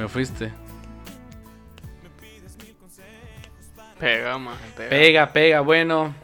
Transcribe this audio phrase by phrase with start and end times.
[0.00, 0.50] Me fuiste.
[3.98, 4.90] Pega, maje, pega.
[4.90, 6.14] Pega, pega, bueno.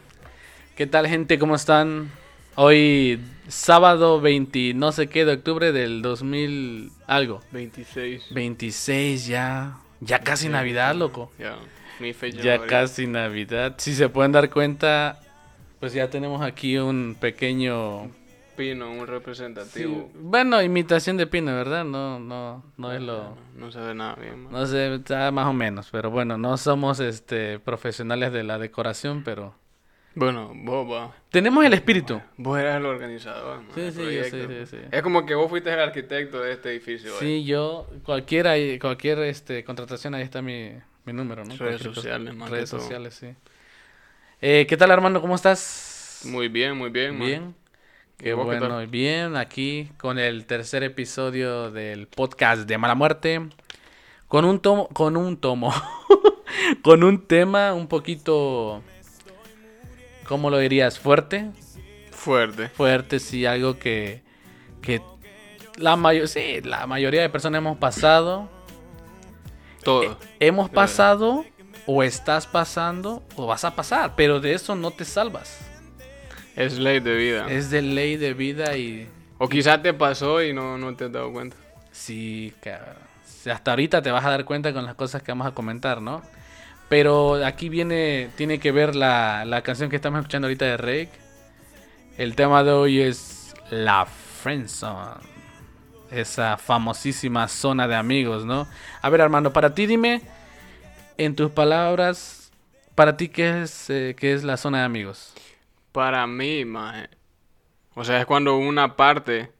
[0.75, 1.37] ¿Qué tal gente?
[1.37, 2.11] ¿Cómo están?
[2.55, 7.41] Hoy sábado 20 no sé qué de octubre del 2000 algo.
[7.51, 8.33] 26.
[8.33, 9.77] 26 ya.
[10.01, 11.31] Ya casi Navidad, loco.
[11.39, 11.55] Ya,
[11.99, 12.79] mi fecha Ya favorita.
[12.81, 13.75] casi Navidad.
[13.77, 15.19] Si se pueden dar cuenta,
[15.79, 18.09] pues ya tenemos aquí un pequeño
[18.57, 19.07] Pino, un
[19.65, 20.11] sí, representativo.
[20.13, 21.85] bueno, imitación de pino, ¿verdad?
[21.85, 24.51] No no no es lo No se ve nada bien, man.
[24.53, 29.23] no sé, está más o menos, pero bueno, no somos este profesionales de la decoración,
[29.23, 29.55] pero
[30.15, 31.15] Bueno, vos, va.
[31.29, 32.19] tenemos el espíritu.
[32.37, 34.77] Vos eras el organizador, man, Sí, sí, yo sé, sí, sí.
[34.91, 37.11] Es como que vos fuiste el arquitecto de este edificio.
[37.11, 37.17] eh.
[37.19, 40.71] Sí, yo, cualquiera, cualquier este, contratación, ahí está mi,
[41.05, 41.55] mi número, ¿no?
[41.55, 43.27] Redes Cualquier sociales, más Redes sociales, sí.
[44.41, 45.21] Eh, ¿Qué tal, Armando?
[45.21, 46.21] ¿Cómo estás?
[46.23, 47.27] Muy bien, muy bien, man.
[47.27, 47.41] Bien.
[47.41, 47.66] Qué ¿Y vos
[48.17, 48.87] qué bueno, tal?
[48.87, 53.47] bien, aquí con el tercer episodio del podcast de Mala Muerte.
[54.27, 55.71] Con un tomo, con un tomo,
[56.83, 58.81] con un tema un poquito,
[60.27, 60.99] ¿cómo lo dirías?
[60.99, 61.51] Fuerte,
[62.11, 62.69] Fuerte.
[62.69, 64.23] fuerte, sí, algo que,
[64.81, 65.01] que
[65.77, 68.49] la, mayo sí, la mayoría de personas hemos pasado.
[69.83, 70.03] Todo.
[70.03, 71.45] Eh, hemos pasado
[71.85, 75.76] o estás pasando o vas a pasar, pero de eso no te salvas.
[76.57, 77.45] Es ley de vida.
[77.47, 79.07] Es de ley de vida y
[79.37, 81.55] O quizás te pasó y no, no te has dado cuenta.
[81.91, 83.07] sí, cabrón.
[83.49, 86.21] Hasta ahorita te vas a dar cuenta con las cosas que vamos a comentar, ¿no?
[86.89, 91.11] Pero aquí viene, tiene que ver la, la canción que estamos escuchando ahorita de Rake.
[92.17, 95.21] El tema de hoy es la Friendzone.
[96.11, 98.67] Esa famosísima zona de amigos, ¿no?
[99.01, 100.21] A ver, Armando, para ti dime,
[101.17, 102.51] en tus palabras,
[102.95, 105.33] para ti, ¿qué es, eh, qué es la zona de amigos?
[105.97, 107.09] Para mí, maje.
[107.95, 109.51] O sea, es cuando una parte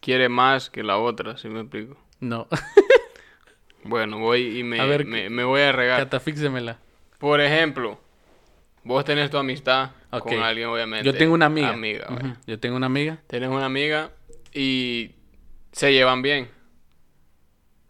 [0.00, 1.96] quiere más que la otra, si me explico.
[2.18, 2.48] No,
[3.84, 6.00] Bueno, voy y me, A ver, me, me voy a regar.
[6.00, 6.78] catafíxemela.
[7.20, 8.00] Por ejemplo,
[8.82, 11.06] vos tenés tu amistad con alguien, obviamente.
[11.06, 11.78] Yo tengo una amiga.
[12.48, 13.18] Yo tengo una amiga.
[13.28, 14.10] Tenés una amiga
[14.52, 15.12] y
[15.70, 16.48] se llevan bien.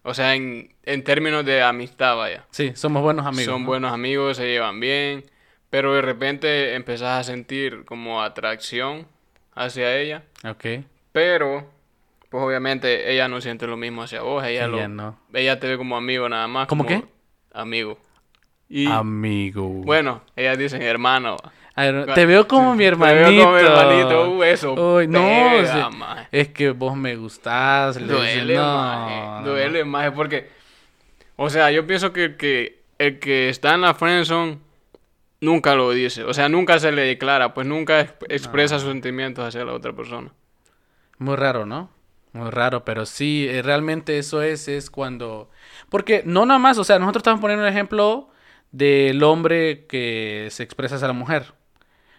[0.02, 2.44] O sea, en, en términos de amistad, vaya.
[2.50, 3.46] Sí, somos buenos amigos.
[3.46, 3.66] Son ¿no?
[3.68, 5.24] buenos amigos, se llevan bien.
[5.70, 9.06] Pero de repente empezás a sentir como atracción
[9.54, 10.24] hacia ella.
[10.44, 10.84] Ok.
[11.12, 11.70] Pero,
[12.28, 14.42] pues obviamente ella no siente lo mismo hacia vos.
[14.44, 15.18] Ella, Ella lo- no.
[15.32, 16.66] ella te ve como amigo nada más.
[16.66, 17.06] ¿Cómo como qué?
[17.52, 17.98] Amigo.
[18.68, 19.68] Y Amigo.
[19.68, 21.36] bueno, ellas dicen hermano.
[21.76, 23.20] Ver, te veo como mi Te hermanito.
[23.30, 24.30] veo como mi hermanito.
[24.32, 26.28] Uh, eso Uy, no, pega, maje.
[26.30, 28.00] Es que vos me gustás.
[28.00, 30.48] le Duele, no, maje, no, Duele, maje, porque...
[31.36, 34.58] O sea, yo pienso que, que el que está en la friendzone
[35.40, 36.24] nunca lo dice.
[36.24, 37.54] O sea, nunca se le declara.
[37.54, 40.32] Pues nunca ex- expresa sus sentimientos hacia la otra persona.
[41.18, 41.90] Muy raro, ¿no?
[42.32, 45.50] Muy raro, pero sí, eh, realmente eso es, es cuando...
[45.88, 48.30] Porque no nada más, o sea, nosotros estamos poniendo un ejemplo
[48.70, 51.54] del hombre que se expresa hacia la mujer,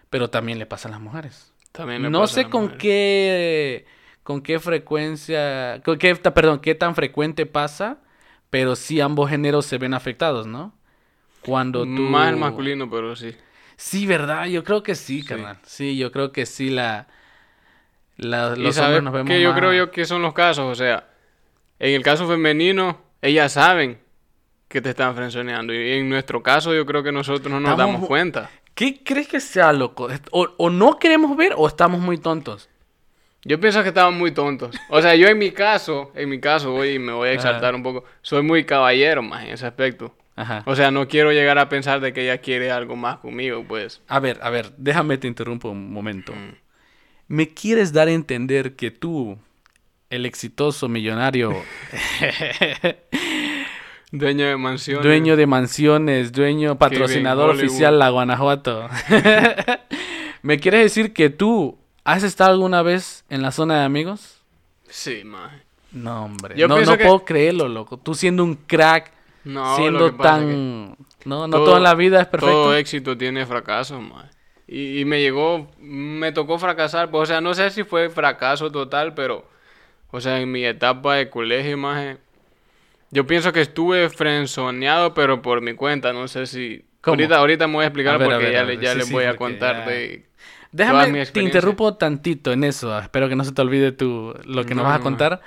[0.10, 1.54] pero también le pasa a las mujeres.
[1.72, 3.86] También le No pasa a sé la con qué,
[4.24, 8.00] con qué frecuencia, con qué, perdón, qué tan frecuente pasa,
[8.50, 10.74] pero sí ambos géneros se ven afectados, ¿no?
[11.42, 11.90] Cuando tú...
[11.90, 13.36] Más el masculino, pero sí.
[13.76, 14.46] Sí, ¿verdad?
[14.46, 15.28] Yo creo que sí, Sí.
[15.28, 15.58] carnal.
[15.64, 17.08] Sí, yo creo que sí la...
[18.18, 20.66] la- los hombres nos vemos que yo creo yo que son los casos.
[20.72, 21.08] O sea,
[21.80, 24.00] en el caso femenino, ellas saben
[24.68, 25.74] que te están frenzoneando.
[25.74, 28.50] Y en nuestro caso, yo creo que nosotros no nos Estamos damos cuenta.
[28.76, 30.08] ¿Qué crees que sea, loco?
[30.32, 32.70] O, o no queremos ver o estamos muy tontos.
[33.44, 34.76] Yo pienso que estaban muy tontos.
[34.90, 37.82] O sea, yo en mi caso, en mi caso, hoy me voy a exaltar un
[37.84, 38.06] poco.
[38.22, 40.16] Soy muy caballero más en ese aspecto.
[40.42, 40.64] Ajá.
[40.66, 44.02] O sea, no quiero llegar a pensar de que ella quiere algo más conmigo, pues.
[44.08, 46.34] A ver, a ver, déjame te interrumpo un momento.
[46.34, 46.56] Mm.
[47.28, 49.38] ¿Me quieres dar a entender que tú,
[50.10, 51.54] el exitoso millonario,
[54.12, 55.02] Dueño de mansión.
[55.02, 58.90] dueño de mansiones, dueño, patrocinador oficial La Guanajuato,
[60.42, 64.42] ¿me quieres decir que tú has estado alguna vez en la zona de amigos?
[64.90, 65.54] Sí, más.
[65.94, 66.56] No, hombre.
[66.58, 67.98] Yo no no que- puedo creerlo, loco.
[67.98, 70.98] Tú siendo un crack, No, siendo es que tan...
[71.26, 72.62] No, no todo- en la vida es perfecto.
[72.64, 74.32] Todo éxito tiene fracaso, más.
[74.68, 77.12] Y, y me llegó, me tocó fracasar.
[77.12, 79.46] Pues, o sea, no sé si fue fracaso total, pero
[80.12, 82.20] O sea, en mi etapa de colegio, maje,
[83.12, 86.14] yo pienso que estuve frenzoneado, pero por mi cuenta.
[86.14, 86.86] No sé si...
[87.02, 87.16] ¿Cómo?
[87.16, 88.80] Ahorita, ahorita me voy a explicar A ver, a porque ver, ya, a ver.
[88.80, 90.28] ya Sí, les sí, voy a contar ya- de...
[90.86, 92.94] toda Déjame, te interrumpo tantito en eso.
[92.94, 95.42] ah, Espero que no se te olvide tu, lo que nos No, vas a no.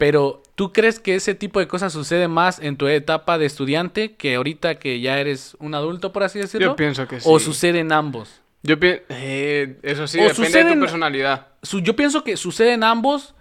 [0.00, 4.14] Pero, ¿tú crees que ese tipo de cosas sucede más en tu etapa de estudiante
[4.14, 6.68] que ahorita que ya eres un adulto, por así decirlo?
[6.68, 7.28] Yo pienso que sí.
[7.30, 8.40] ¿O sucede en ambos?
[8.62, 9.02] Yo pienso...
[9.10, 11.48] eso sí, O depende de tu personalidad.
[11.62, 13.34] Su- yo pienso que sucede en ambos,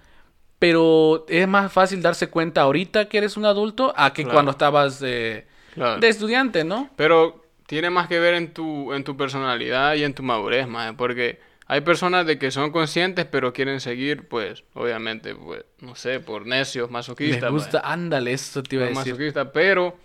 [0.59, 4.35] pero es más fácil darse cuenta ahorita que eres un adulto a que Claro.
[4.35, 6.00] cuando estabas eh, Claro.
[6.01, 6.89] de estudiante, ¿no?
[6.97, 10.94] Pero tiene más que ver en tu, en tu personalidad y en tu madurez, más
[10.95, 11.39] porque
[11.69, 16.45] hay personas de que son conscientes pero quieren seguir, pues, obviamente, pues, no sé, por
[16.45, 17.51] necios, Les masoquistas.
[17.51, 19.13] gusta, maje, ándale, eso te iba a decir.
[19.13, 19.95] masoquistas, pero,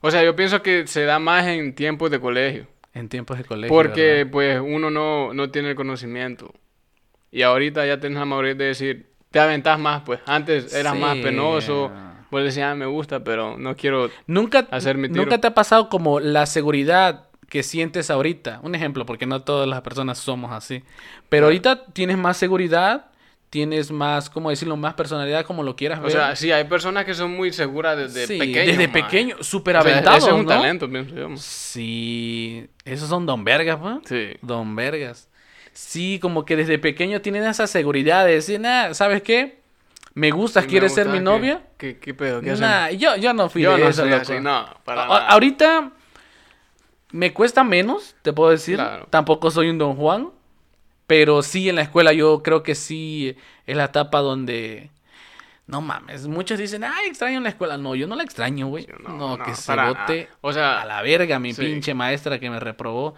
[0.00, 3.44] o sea, yo pienso que se da más en tiempos de colegio, En tiempos de
[3.44, 3.68] colegio.
[3.68, 4.30] porque, ¿verdad?
[4.32, 6.52] pues, uno no, no tiene el conocimiento.
[7.30, 11.16] Y ahorita ya tienes la madurez de decir, te aventás más, pues, antes eras más
[11.16, 11.22] Sí.
[11.22, 11.90] penoso,
[12.30, 15.22] vos decías, "Ah, me gusta, pero no quiero ¿Nunca, hacer mi tiro.
[15.22, 18.60] ¿Nunca te ha pasado como la seguridad que sientes ahorita?
[18.62, 20.82] Un ejemplo, porque no todas las personas somos así.
[21.28, 23.10] Pero ahorita tienes más seguridad,
[23.50, 24.74] tienes más, ¿cómo decirlo?
[24.78, 26.12] Más personalidad, como lo quieras O ver.
[26.12, 28.70] sea, sí, hay personas que son muy seguras desde Sí, pequeño.
[28.72, 29.02] desde maje.
[29.02, 30.48] pequeño, súper O sea, aventados, es un ¿no?
[30.48, 31.28] talento, pienso yo.
[31.36, 34.00] Sí, esos son don vergas, ¿no?
[34.06, 34.28] Sí.
[34.40, 35.28] Don vergas.
[35.74, 39.60] Sí, como que desde pequeño tienen esa seguridad de decir, nah, ¿sabes qué?
[40.14, 41.62] Me gustas, Sí, me ¿quieres ser gusta, mi ¿qué- novia?
[41.76, 42.40] ¿Qué, qué pedo?
[42.40, 44.22] ¿Qué Nah, yo, yo no fui Yo de no eso, soy loco.
[44.22, 45.26] así, no, para A- nada.
[45.28, 45.92] ahorita
[47.12, 48.76] me cuesta menos, te puedo decir.
[48.76, 49.06] Claro.
[49.10, 50.30] Tampoco soy un Don Juan.
[51.06, 53.36] Pero sí, en la escuela yo creo que sí
[53.66, 54.90] es la etapa donde...
[55.66, 57.76] No mames, muchos dicen, ay, extraño la escuela.
[57.76, 58.86] No, yo no la extraño, güey.
[59.06, 60.28] No, no, que se bote.
[60.40, 61.62] O sea, a la verga mi sí.
[61.62, 63.14] pinche maestra que me reprobó.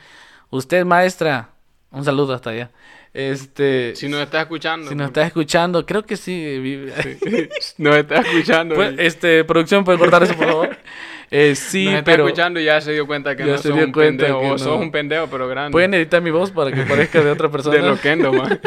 [0.50, 1.50] Usted, maestra,
[1.90, 2.70] un saludo hasta allá.
[3.12, 4.88] Este, Si nos está escuchando.
[4.88, 6.32] si nos está escuchando, creo que sí.
[6.58, 7.49] vive-
[7.79, 8.75] nos está escuchando.
[8.75, 10.76] Pues, este, producción, ¿puede cortar eso, por favor?
[11.36, 13.69] Eh, sí, nos está pero escuchando y ya se dio cuenta que Ya no se
[13.69, 14.48] sos dio un cuenta pendejo.
[14.52, 14.58] no.
[14.58, 15.72] sos un pendejo, pero grande.
[15.72, 17.76] pueden editar mi voz para que parezca de otra persona.
[17.76, 18.60] de loquendo, man.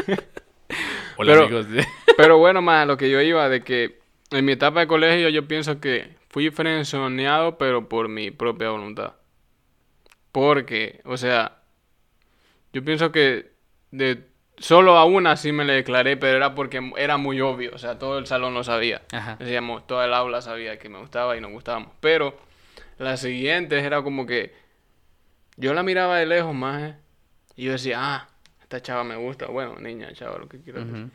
[1.15, 1.67] Hola, Pero- amigos.
[2.17, 3.99] Pero bueno, más a lo que yo iba, de que
[4.31, 9.13] en mi etapa de colegio yo pienso que fui frenzoneado, pero por mi propia voluntad.
[10.31, 11.59] Porque, o sea,
[12.73, 13.51] yo pienso que
[13.91, 14.23] de
[14.57, 17.97] solo a una sí me le declaré, pero era porque era muy obvio, o sea,
[17.99, 19.03] todo el salón lo sabía.
[19.11, 19.37] Ajá.
[19.39, 21.91] Decíamos, toda el aula sabía que me gustaba y nos gustábamos.
[21.99, 22.35] Pero
[22.97, 24.53] las siguientes era como que
[25.55, 26.95] yo la miraba de lejos más, ¿eh?
[27.55, 28.27] y yo decía, ah,
[28.61, 29.47] esta chava me gusta.
[29.47, 30.85] Bueno, niña, chava, lo que quieras.
[30.85, 31.07] decir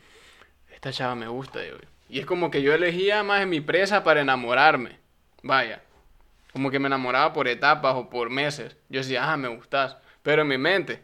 [0.73, 1.65] esta chava me gusta.
[1.65, 1.77] yo-
[2.09, 4.97] Y es como que yo elegía más en mi presa para enamorarme.
[5.43, 5.81] Vaya.
[6.51, 8.75] Como que me enamoraba por etapas o por meses.
[8.89, 9.97] Yo decía, ah, me gustas.
[10.21, 11.03] Pero en mi mente.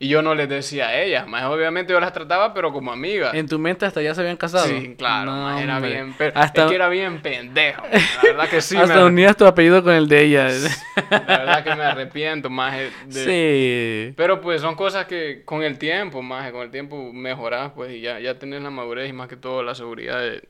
[0.00, 1.26] Y yo no les decía a ellas.
[1.26, 3.34] Más obviamente yo las trataba, pero como amigas.
[3.34, 4.66] En tu mente hasta ya se habían casado.
[4.68, 5.32] Sí, claro.
[5.32, 6.14] No, más era bien.
[6.16, 7.82] Pero hasta Es que era bien pendejo.
[7.82, 8.76] La verdad que sí.
[8.78, 10.48] hasta me, unías tu apellido con el de ella.
[11.10, 14.08] La verdad que me arrepiento más de...
[14.08, 14.14] sí.
[14.16, 18.00] Pero pues son cosas que con el tiempo, más con el tiempo mejoras, pues, y
[18.00, 20.44] ya, ya tenés la madurez y más que todo la seguridad de,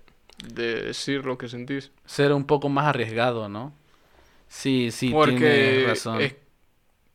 [0.53, 1.91] de decir lo que sentís.
[2.05, 3.73] Ser un poco más arriesgado, ¿no?
[4.49, 6.21] Sí, sí, Porque tienes razón.
[6.21, 6.37] es-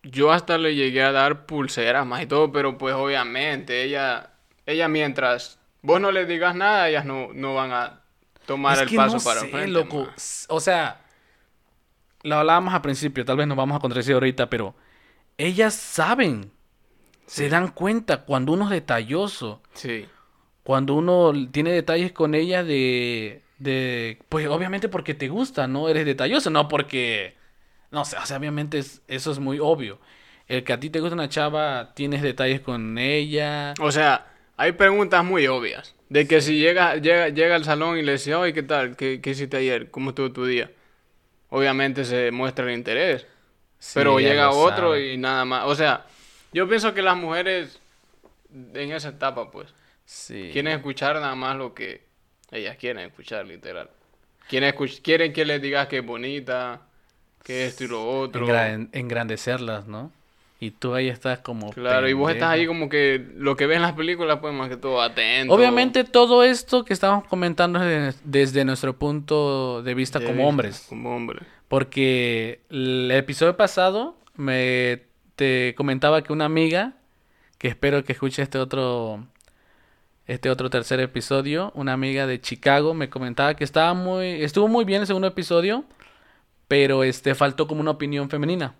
[0.04, 4.32] yo hasta le llegué a dar pulseras más y todo, pero pues obviamente ella,
[4.66, 8.02] ella mientras vos no le digas nada, ellas no, no van a
[8.46, 9.72] tomar Es el que paso no para sé, frente.
[9.72, 10.08] loco.
[10.50, 11.02] O sea,
[12.24, 14.76] lo hablábamos al principio, tal vez nos vamos a contradecir ahorita, pero
[15.38, 16.52] ellas saben,
[17.26, 20.08] se dan cuenta cuando uno es detalloso, Sí,
[20.64, 25.90] cuando uno tiene detalles con ella de, de, pues obviamente porque te gusta, ¿no?
[25.90, 27.36] Eres detalloso, no porque,
[27.94, 30.00] no sé, o sea, obviamente es- eso es muy obvio.
[30.48, 33.74] El que a ti te gusta una chava, tienes detalles con ella.
[33.80, 35.96] o sea, hay preguntas muy obvias.
[36.10, 38.96] De que si llega, llega, llega al salón y le dice, oye, ¿qué tal?
[38.96, 39.90] ¿Qué, qué hiciste ayer?
[39.90, 40.70] ¿Cómo estuvo tu día?
[41.50, 43.26] Obviamente se muestra el interés.
[43.80, 45.14] Sí, pero llega otro sabe.
[45.14, 45.64] y nada más.
[45.66, 46.06] O sea,
[46.52, 47.80] yo pienso que las mujeres
[48.74, 49.74] en esa etapa, pues,
[50.06, 50.50] Sí.
[50.52, 52.04] quieren escuchar nada más lo que
[52.52, 53.90] ellas quieren escuchar, literal.
[54.50, 56.82] Quieren, escuch- quieren que les digas que es bonita,
[57.44, 58.46] que esto y lo otro.
[58.48, 60.12] Engra- engrandecerlas, ¿no?
[60.60, 61.72] Y tú ahí estás como...
[61.74, 64.70] Claro, y vos estás ahí como que lo que ves en las películas, pues, más
[64.70, 65.54] que todo atento.
[65.54, 70.38] Obviamente todo esto que estamos comentando es de- desde nuestro punto de vista De como
[70.38, 70.86] vista, hombres.
[70.88, 71.40] Como hombre.
[71.68, 75.02] Porque el episodio pasado me
[75.36, 76.94] te comentaba que una amiga,
[77.58, 79.26] que espero que escuche este otro
[80.28, 84.86] este otro tercer episodio, una amiga de Chicago me comentaba que estaba muy estuvo muy
[84.86, 85.84] bien el segundo episodio,
[86.74, 88.74] pero este faltó como una opinión femenina.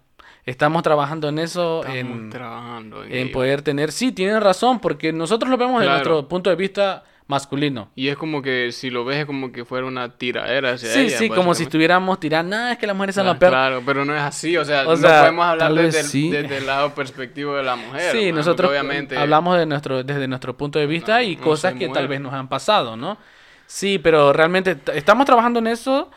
[0.48, 5.14] Estamos trabajando en eso Estamos en trabajando en, en poder tener, sí, tienen razón, porque
[5.14, 5.92] nosotros lo vemos Claro.
[6.00, 7.90] desde nuestro punto de vista masculino.
[7.96, 11.00] Y es como que si lo ves es como que fuera una tiradera hacia Sí,
[11.02, 13.54] ella, sí, como si estuviéramos tirando, nada, es que las mujeres son Ah, las peores.
[13.54, 16.30] Claro, pero no es así, o sea, O no sea, podemos hablar desde, el- sí.
[16.32, 18.12] desde el lado perspectivo de la mujer.
[18.12, 21.74] Sí, man, nosotros obviamente hablamos de nuestro, desde nuestro punto de vista y no cosas
[21.74, 22.02] soy que mujer.
[22.02, 23.20] tal vez nos han pasado, ¿no?
[23.68, 26.10] Sí, pero realmente estamos trabajando en eso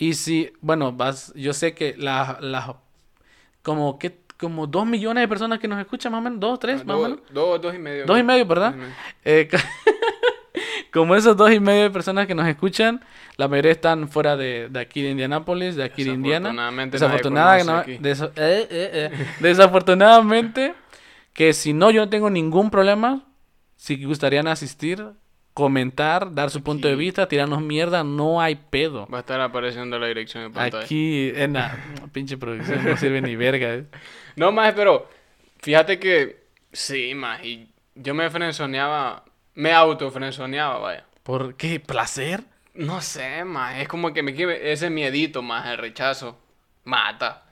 [0.00, 2.70] y sí, bueno, vas, yo sé que las, las,
[3.62, 6.84] como que, como dos millones de personas que nos escuchan, más o menos, dos, tres,
[6.86, 7.22] más o dos, menos.
[7.30, 8.06] dos, dos y medio.
[8.06, 8.70] Dos y medio, ¿verdad?
[8.70, 8.94] Dos y medio.
[9.24, 9.48] Eh,
[10.92, 13.04] como esos dos y medio de personas que nos escuchan,
[13.36, 16.48] la mayoría están fuera de, de aquí de Indianápolis, de aquí de Indiana.
[16.98, 17.66] Desafortunadamente
[18.18, 18.68] no- eh, eh,
[19.12, 19.26] eh.
[19.40, 20.74] Desafortunadamente,
[21.32, 23.24] que si no, yo no tengo ningún problema.
[23.76, 25.06] Si gustarían asistir,
[25.54, 29.06] comentar, dar su punto de vista, tirarnos mierda, no hay pedo.
[29.12, 30.84] Va a estar apareciendo la dirección de pantalla.
[30.84, 31.76] Aquí, en la
[32.12, 33.74] pinche producción, no sirve ni verga.
[33.74, 33.84] eh.
[34.36, 35.08] No más, pero
[35.60, 37.44] fíjate que sí, más.
[37.44, 41.04] Y yo me frenzoneaba, me autofrenzoneaba, vaya.
[41.22, 41.80] ¿Por qué?
[41.80, 42.44] ¿Placer?
[42.74, 43.76] No sé, más.
[43.78, 44.32] Es como que me
[44.72, 46.38] ese miedito más, el rechazo.
[46.84, 47.44] Mata.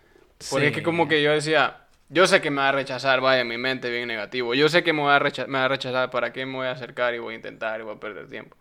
[0.50, 3.44] Porque es que como que yo decía, yo sé que me va a rechazar, vaya,
[3.44, 4.54] mi mente bien negativo.
[4.54, 6.66] Yo sé que me va a rechazar, me va a rechazar, ¿para qué me voy
[6.66, 8.56] a acercar y voy a intentar y voy a perder tiempo?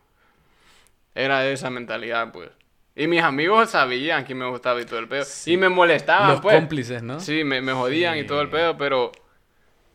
[1.15, 2.49] Era de esa mentalidad, pues.
[2.95, 5.23] Y mis amigos sabían que me gustaba y todo el pedo.
[5.45, 6.55] Y me molestaban, Los pues.
[6.55, 7.19] cómplices, ¿no?
[7.19, 8.53] Sí, me, me jodían y todo el Sí.
[8.53, 9.11] pedo, pero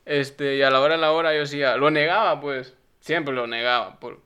[0.05, 3.47] este, y a la hora de la hora yo decía, lo negaba, pues, siempre lo
[3.47, 3.99] negaba.
[4.01, 4.21] Por,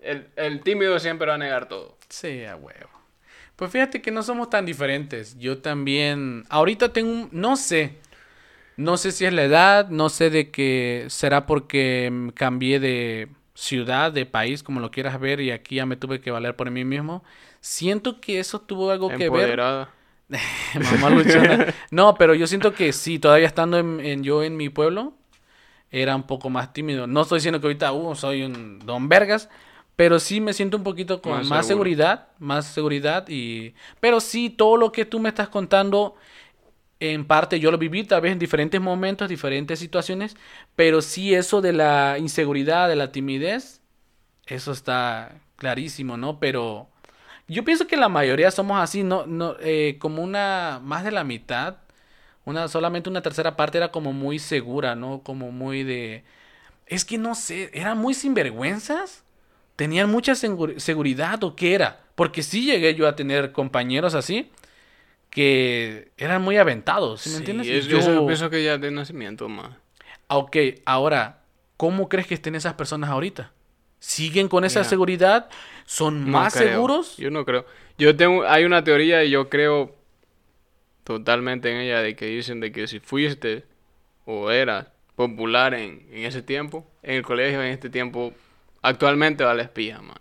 [0.00, 1.96] el, el tímido siempre va a negar todo.
[2.08, 2.88] Sí, a huevo.
[3.56, 5.36] Pues fíjate que no somos tan diferentes.
[5.38, 7.98] Yo también, ahorita tengo un, no sé,
[8.78, 13.30] no sé si es la edad, no sé de que será porque mm, cambié de
[13.54, 16.70] ciudad, de país, como lo quieras ver, y aquí ya me tuve que valer por
[16.72, 17.24] mí mismo.
[17.60, 19.60] Siento que eso tuvo algo que ver.
[19.60, 19.88] Empoderada.
[20.74, 21.62] Mamá luchona.
[21.90, 25.14] No, pero yo siento que sí, todavía estando en, en- yo en mi pueblo,
[25.90, 27.06] era un poco más tímido.
[27.06, 29.48] No estoy diciendo que ahorita uh, soy un don vergas,
[29.96, 34.50] pero sí me siento un poquito con Más más, seguridad, más seguridad y pero sí
[34.50, 36.14] todo lo que tú me estás contando
[37.00, 40.36] en parte yo lo viví tal vez en diferentes momentos, diferentes situaciones,
[40.76, 43.80] pero sí eso de la inseguridad, de la timidez,
[44.46, 46.40] eso está clarísimo, ¿no?
[46.40, 46.88] Pero
[47.48, 51.24] yo pienso que la mayoría somos así, no, no, eh, como una, más de la
[51.24, 51.78] mitad,
[52.44, 55.22] una, solamente una tercera parte era como muy segura, ¿no?
[55.22, 56.24] Como muy de,
[56.86, 59.24] es que no sé, eran muy sinvergüenzas,
[59.76, 64.50] tenían mucha segu- seguridad o qué era, porque sí llegué yo a tener compañeros así
[65.30, 67.66] que eran muy aventados, ¿sí me Sí, entiendes?
[67.68, 69.76] Y es- yo- yo pienso que ya de nacimiento, más.
[70.28, 71.40] Ah, Ok, ahora,
[71.76, 73.52] ¿cómo crees que estén esas personas ahorita?
[74.00, 75.48] ¿Siguen con esa seguridad?
[75.86, 76.68] ¿Son No más creo.
[76.70, 77.16] seguros?
[77.16, 77.66] Yo no creo.
[77.98, 79.96] Yo tengo, hay una teoría y yo creo
[81.04, 83.64] totalmente en ella de que dicen de que si fuiste
[84.26, 88.32] o eras popular en, en ese tiempo, en el colegio en este tiempo,
[88.82, 90.18] actualmente vales pija, man.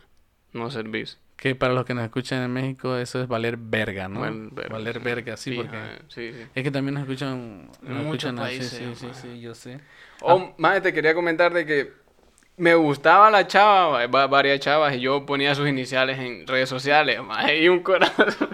[0.53, 1.19] No servís.
[1.37, 4.21] Que para los que nos escuchan en México, eso es valer verga, ¿no?
[4.21, 4.99] Valer verga, Valer sí.
[5.03, 5.77] verga, sí, Pija, porque...
[6.07, 6.45] sí, sí.
[6.55, 7.69] Es que también nos escuchan...
[7.83, 9.79] En Nos muchos escuchan así, países, sí, sí, sí, yo sé.
[10.21, 11.93] Oh, más te quería comentar de que
[12.57, 17.21] me gustaba la chava, va- varias chavas, y yo ponía sus iniciales en redes sociales,
[17.21, 18.27] más y un corazón.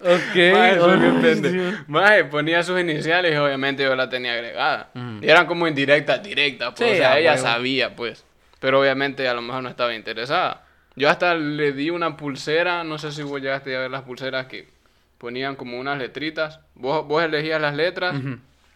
[0.00, 1.34] Ok, Maje.
[1.34, 1.74] Dios.
[1.88, 4.90] Maje, ponía sus iniciales y obviamente yo la tenía agregada.
[4.94, 5.18] Ujú.
[5.22, 6.88] Y eran como indirectas, directas, pues.
[6.90, 7.42] Sí, o sea, ella huevo.
[7.42, 8.24] sabía, pues.
[8.60, 10.64] Pero obviamente a lo mejor no estaba interesada.
[10.98, 14.46] Yo hasta le di una pulsera, no sé si vos llegaste a ver las pulseras
[14.46, 14.68] que
[15.18, 16.60] ponían como unas letritas.
[16.74, 18.16] Vos, vos elegías las letras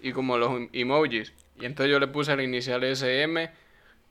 [0.00, 1.32] y como los em- emojis.
[1.60, 3.50] Y entonces yo le puse la inicial SM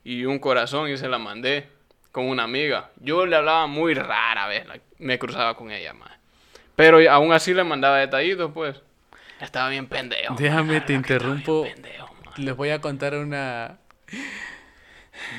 [0.04, 1.68] y un corazón y se la mandé
[2.12, 2.90] con una amiga.
[3.00, 4.66] Yo le hablaba muy rara vez,
[4.98, 6.12] me cruzaba con ella más.
[6.76, 8.80] Pero aún así le mandaba detallitos, pues.
[9.40, 10.34] Estaba bien pendejo.
[10.36, 11.62] Déjame, man, te interrumpo.
[11.62, 12.14] bien pendejo.
[12.36, 13.78] Les voy a contar una,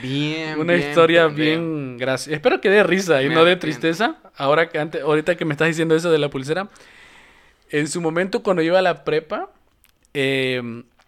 [0.02, 1.62] Bien, una bien historia pendejo.
[1.62, 2.36] bien graciosa.
[2.36, 3.80] Espero que dé risa y Me no de arrepiento.
[3.82, 4.18] tristeza.
[4.36, 6.70] Ahora que antes, ahorita que me estás diciendo eso de la pulsera.
[7.70, 9.50] En su momento, cuando iba a la prepa,
[10.13, 10.62] eh,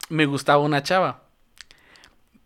[0.09, 1.23] me gustaba una chava.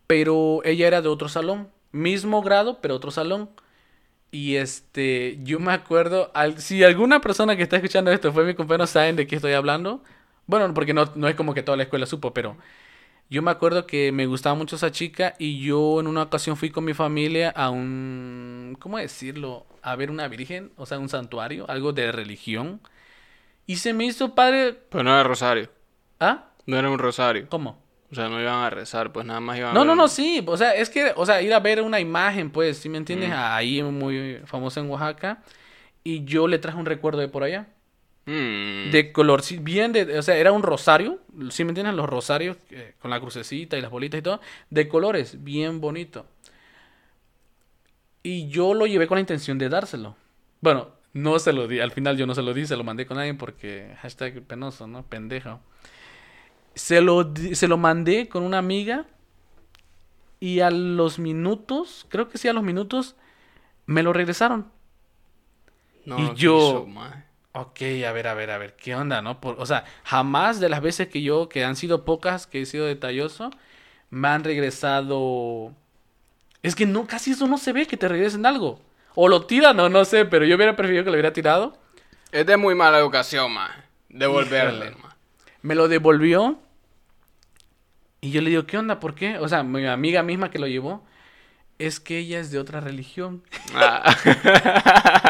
[0.06, 1.68] Pero ella era de otro salón.
[1.92, 3.50] Mismo grado, pero otro salón.
[4.32, 8.54] Y este, yo me acuerdo, al- si alguna persona que está escuchando esto fue mi
[8.54, 10.02] compañero, saben de qué estoy hablando.
[10.46, 12.56] Bueno, porque no, no es como que toda la escuela supo, pero
[13.30, 16.70] yo me acuerdo que me gustaba mucho esa chica y yo en una ocasión fui
[16.70, 19.66] con mi familia a un, ¿cómo decirlo?
[19.82, 22.80] A ver una virgen, o sea, un santuario, algo de religión.
[23.66, 24.74] Y se me hizo padre.
[24.90, 25.70] Pero no era rosario.
[26.18, 26.46] ¿Ah?
[26.66, 27.46] No era un rosario.
[27.48, 27.78] ¿Cómo?
[28.10, 29.98] O sea, no iban a rezar, pues nada más iban a No, ver no, un-
[29.98, 30.42] no, sí.
[30.46, 33.30] O sea, es que, o sea, ir a ver una imagen, pues, ¿sí me entiendes?
[33.30, 33.34] Mm.
[33.36, 35.42] Ahí muy famosa en Oaxaca.
[36.02, 37.68] Y yo le traje un recuerdo de por allá.
[38.30, 38.90] Mm.
[38.90, 41.18] De color, bien de, o sea, era un rosario,
[41.50, 41.96] ¿sí me entienden?
[41.96, 46.26] Los rosarios eh, con la crucecita y las bolitas y todo, de colores, bien bonito.
[48.22, 50.14] Y yo lo llevé con la intención de dárselo.
[50.60, 51.80] Bueno, no se lo di.
[51.80, 54.86] Al final yo no se lo di, se lo mandé con alguien porque hashtag penoso,
[54.86, 55.02] ¿no?
[55.04, 55.60] Pendejo.
[56.74, 59.06] Se lo, di- se lo mandé con una amiga.
[60.38, 63.16] Y a los minutos, creo que sí, a los minutos,
[63.86, 64.70] me lo regresaron.
[66.06, 66.86] No Y yo-.
[67.52, 69.40] Ok, a ver, a ver, a ver, ¿qué onda, no?
[69.40, 72.66] Por- o sea, jamás de las veces que yo, que han sido pocas, que he
[72.66, 73.50] sido detalloso,
[74.10, 75.72] me han regresado...
[76.62, 78.80] Es que no, casi eso no se ve, que te regresen algo.
[79.16, 81.76] O lo tiran, o no sé, pero yo hubiera preferido que lo hubiera tirado.
[82.30, 83.82] Es de muy mala educación, maje.
[84.10, 85.16] Devolverle, maje.
[85.62, 86.58] Me lo devolvió.
[88.20, 89.00] Y yo le digo, ¿qué onda?
[89.00, 89.38] ¿Por qué?
[89.38, 91.04] O sea, mi amiga misma que lo llevó,
[91.78, 93.42] es que ella es de otra religión.
[93.74, 94.14] Ah.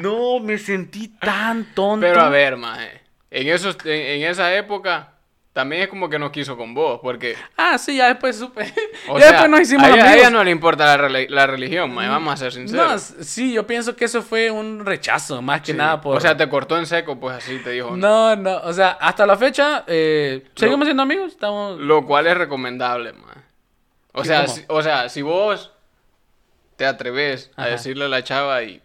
[0.00, 2.06] No, me sentí tan tonto.
[2.06, 3.00] Pero a ver, maje.
[3.30, 5.10] En, esos, en, en esa época,
[5.52, 7.36] también es como que no quiso con vos, porque...
[7.56, 8.72] Ah, sí, ya después supe.
[9.08, 10.20] O ya sea, después nos hicimos a ella, a amigos.
[10.20, 12.94] ella no le importa la, la religión, maje, vamos a ser No, sinceros.
[13.10, 15.78] s- sí, yo pienso que eso fue un rechazo, más que Sí.
[15.78, 16.16] nada por...
[16.16, 17.94] O sea, te cortó en seco, pues así te dijo.
[17.96, 21.78] No, no, o sea, hasta la fecha, eh, seguimos siendo amigos, estamos...
[21.80, 23.40] Lo cual es recomendable, maje.
[24.14, 25.72] O ¿Y sea, si, o sea, si vos
[26.76, 28.80] te atreves a decirle a la chava y,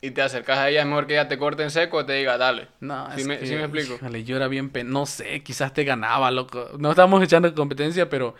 [0.00, 2.12] y te acercas a ella, es mejor que ella te corte en seco o te
[2.14, 2.68] diga, dale.
[2.80, 3.98] No, ¿Sí es me- que, sí me explico?
[4.24, 6.70] yo era bien, pen- no sé, quizás te ganaba, loco.
[6.78, 8.34] No estamos echando competencia, pero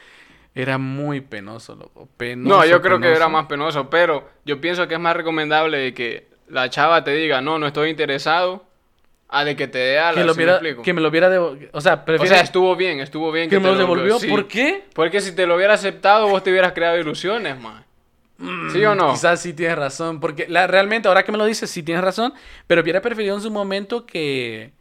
[0.55, 2.09] era muy penoso, loco.
[2.17, 3.17] Penoso, No, yo creo que penoso.
[3.17, 7.11] era más penoso, pero yo pienso que es más recomendable de que la chava te
[7.13, 8.65] diga, no, no estoy interesado,
[9.29, 10.83] a de que te dé alas, que, lo ¿sí me hubiera- explico?
[10.83, 11.71] que me lo hubiera devolvido.
[11.75, 14.17] O sea, O sea, estuvo bien, estuvo bien que que, me lo devolvió.
[14.31, 14.85] ¿Por qué?
[14.95, 17.85] Porque si te lo hubiera aceptado, vos te hubieras creado ilusiones, man.
[18.67, 19.07] ¿Sí o no?
[19.15, 22.05] Mm, Quizás sí tienes razón, porque la, realmente, ahora que me lo dices, sí tienes
[22.05, 22.35] razón,
[22.67, 24.73] pero hubiera preferido en su momento que,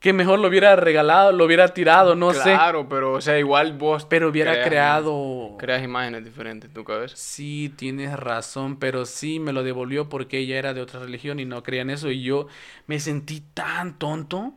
[0.00, 2.42] que mejor lo hubiera regalado, lo hubiera tirado, no sé.
[2.42, 5.56] Claro, pero o sea, igual vos Pero hubiera creas, creado...
[5.58, 7.16] creas imágenes diferentes en tu cabeza.
[7.16, 11.46] Sí, tienes razón, pero sí me lo devolvió porque ella era de otra religión y
[11.46, 12.46] no creía en eso y yo
[12.86, 14.54] me sentí tan tonto.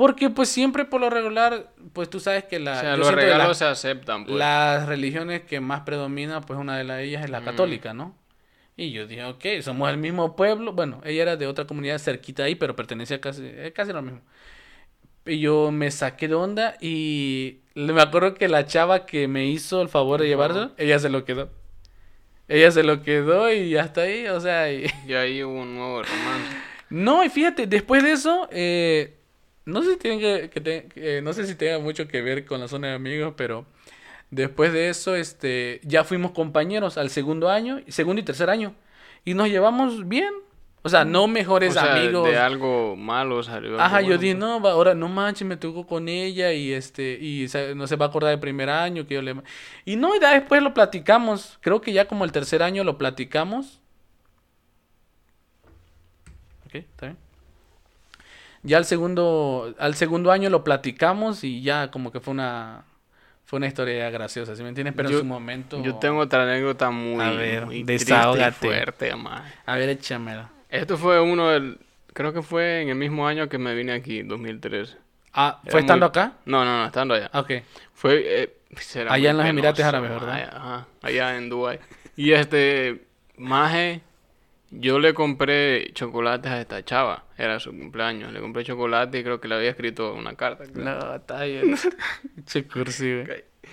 [0.00, 2.72] Porque pues siempre por lo regular, pues tú sabes que la...
[2.78, 4.38] o sea, los regalos la- se aceptan, pues.
[4.38, 7.44] las religiones que más predomina, pues una de las ellas es la Mm.
[7.44, 8.16] católica, ¿no?
[8.78, 10.72] Y yo dije, ok, somos el mismo pueblo.
[10.72, 14.22] Bueno, ella era de otra comunidad cerquita ahí, pero pertenecía casi, eh, casi lo mismo.
[15.26, 19.82] Y yo me saqué de onda y me acuerdo que la chava que me hizo
[19.82, 21.50] el favor de llevárselo, ella se lo quedó.
[22.48, 24.72] Ella se lo quedó y hasta ahí, o sea...
[24.72, 26.56] y- Y ahí hubo un nuevo romance.
[26.88, 29.19] No, y fíjate, después de eso, eh,
[29.70, 32.44] no sé si tiene que, que te- que- no sé si tenga mucho que ver
[32.44, 33.64] con la zona de amigos, pero
[34.30, 38.74] después de eso, este, ya fuimos compañeros al segundo año, segundo y tercer año,
[39.24, 40.32] y nos llevamos bien.
[40.82, 42.26] O sea, no mejores o sea, amigos.
[42.26, 43.78] de algo malo salió.
[43.78, 44.40] Ajá, yo dije, pues.
[44.40, 47.96] no, va, ahora no manches, me tocó con ella y este, y se- no se
[47.96, 49.34] va a acordar del primer año que yo le...
[49.84, 53.78] Y no, ya después lo platicamos, creo que ya como el tercer año lo platicamos.
[56.66, 57.18] Ok, está bien.
[58.62, 62.84] Ya al segundo, al segundo año lo platicamos y ya como que fue una,
[63.46, 64.94] fue una historia graciosa, ¿sí me entiendes?
[64.96, 65.82] Pero Yo- en su momento...
[65.82, 68.52] Yo tengo otra anécdota muy, A ver, muy triste y desahógate.
[68.52, 69.12] fuerte.
[69.66, 70.50] A ver, échamela.
[70.68, 71.78] Esto fue uno del...
[72.12, 74.96] Creo que fue en el mismo año que me vine aquí, 2013.
[75.32, 76.32] Ah, Era ¿fue estando muy- acá?
[76.44, 77.30] No, no, no, estando allá.
[77.32, 77.50] Ok.
[77.94, 78.42] Fue...
[78.42, 78.56] eh,
[79.08, 80.34] Allá en los Emiratos penoso, Árabes, ¿verdad?
[80.34, 81.78] Allá, ajá, allá en Dubái.
[82.16, 83.06] Y este...
[83.36, 84.02] Maje...
[84.72, 87.24] Yo le compré chocolates a esta chava.
[87.36, 88.32] Era su cumpleaños.
[88.32, 90.64] Le compré chocolate y creo que le había escrito una carta.
[90.74, 91.76] No, está bien.
[92.46, 92.64] che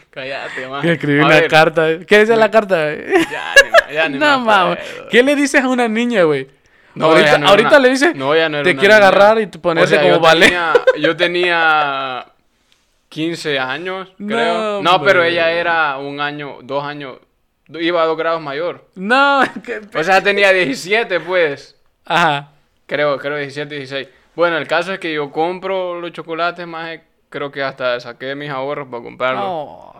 [0.09, 0.93] Cállate, maje.
[0.93, 1.99] escribí A una ver, carta.
[2.05, 2.93] ¿Qué dice la carta?
[2.95, 3.53] Ya,
[3.89, 4.79] ni ya ni no me mames.
[4.79, 5.09] acuerdo.
[5.09, 6.47] ¿Qué le dices a una niña, güey?
[6.95, 8.95] No, ahorita ella no era ahorita una- le dices, no, ella no era te quiero
[8.95, 9.07] niña.
[9.07, 10.45] agarrar y te ponerse O sea, como yo vale.
[10.47, 12.25] tenía- yo tenía
[13.09, 14.81] 15 años, creo.
[14.81, 17.17] No, pero ella era un año, dos años,
[17.69, 18.85] iba a dos grados mayor.
[18.95, 21.79] No, qué pe- O sea, tenía 17, pues.
[22.05, 22.51] Ajá.
[22.85, 24.07] Creo, creo 17, 16.
[24.35, 26.99] Bueno, el caso es que yo compro los chocolates, más
[27.29, 29.43] creo que hasta saqué mis ahorros para comprarlos.
[29.43, 29.93] No.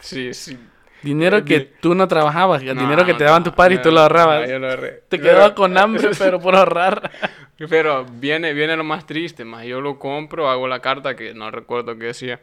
[0.00, 0.58] Sí, sí.
[1.02, 3.90] Dinero que Eh, tú no trabajabas, No, dinero que te daban tus padres y tú
[3.90, 4.42] lo ahorrabas.
[4.42, 5.02] no, yo lo ahorré.
[5.08, 7.10] Te Pero- quedabas con hambre, pero por ahorrar.
[7.68, 11.50] Pero viene, viene lo más triste, más yo lo compro, hago la carta que no
[11.50, 12.40] recuerdo qué decía.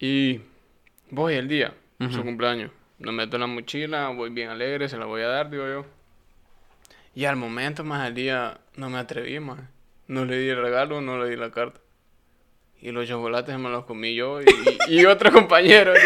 [0.00, 0.40] Y
[1.10, 1.72] voy el día,
[2.10, 2.70] su cumpleaños.
[2.98, 5.86] Lo meto en la mochila, voy bien alegre, se la voy a dar, digo yo.
[7.14, 9.58] Y al momento, más al día, no me atreví más.
[10.06, 11.80] No le di el regalo, no le di la carta.
[12.80, 14.46] Y los chocolates me los comí yo y,
[14.88, 16.00] y otro compañero de.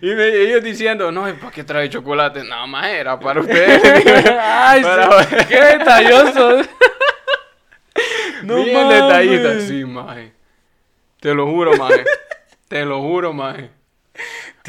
[0.00, 2.42] Y me, ellos diciendo, no, ¿y para qué trae chocolate?
[2.44, 3.82] Nada más era para ustedes.
[4.40, 5.36] Ay, Para- sí.
[5.48, 6.62] qué detalloso.
[8.42, 9.02] no Bien mames.
[9.02, 10.32] detallista, sí, maje.
[11.20, 12.04] Te lo juro, maje.
[12.68, 13.70] Te lo juro, maje.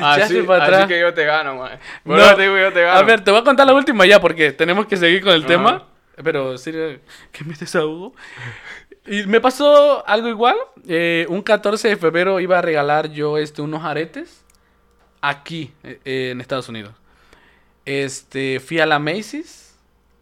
[0.02, 0.88] Así, para así atrás.
[0.88, 1.80] que yo te gano, man.
[2.04, 2.24] Por No.
[2.26, 2.98] eso te digo, yo te gano.
[3.00, 5.46] A ver, te voy a contar la última ya porque tenemos que seguir con el
[5.46, 5.88] tema.
[6.24, 8.14] Pero, sí, que me desahogo.
[9.06, 10.56] Y me pasó algo igual.
[10.88, 14.44] Eh, un 14 de febrero iba a regalar yo este, unos aretes
[15.22, 16.94] aquí eh, en Estados Unidos.
[17.86, 19.76] Este, fui a la Macy's.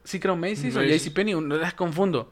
[0.03, 1.05] Sí, creo Macy's, o Macy's.
[1.05, 2.31] JCPenney, no las confundo.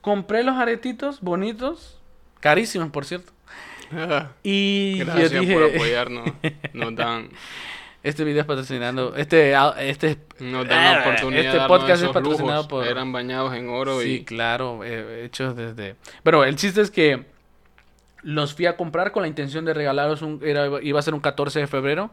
[0.00, 2.00] Compré los aretitos bonitos,
[2.40, 3.32] carísimos por cierto.
[4.42, 6.30] Y Gracias yo dije, por apoyarnos.
[6.72, 7.30] Nos dan,
[8.02, 12.66] este video es patrocinando, este, este nos dan la oportunidad Este podcast es patrocinado lujos.
[12.68, 12.86] por...
[12.86, 14.24] Eran bañados en oro Sí, y...
[14.24, 15.96] claro, eh, hechos desde...
[16.22, 17.24] Pero el chiste es que
[18.22, 21.20] los fui a comprar con la intención de regalarlos, un, era, iba a ser un
[21.20, 22.10] 14 de febrero.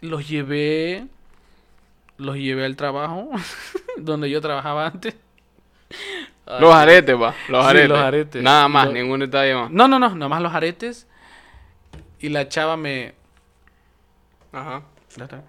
[0.00, 1.06] Los llevé,
[2.16, 3.30] los llevé al trabajo,
[3.98, 5.14] donde yo trabajaba antes.
[6.46, 7.34] Ay, Los aretes, va.
[7.48, 7.88] Los Sí, aretes.
[7.88, 8.42] los aretes.
[8.42, 9.70] Nada más, Lo- ningún detalle más.
[9.70, 11.06] No, no, no, nomás los aretes.
[12.20, 13.14] Y la chava me...
[14.52, 14.82] Ajá.
[15.16, 15.42] Ya está.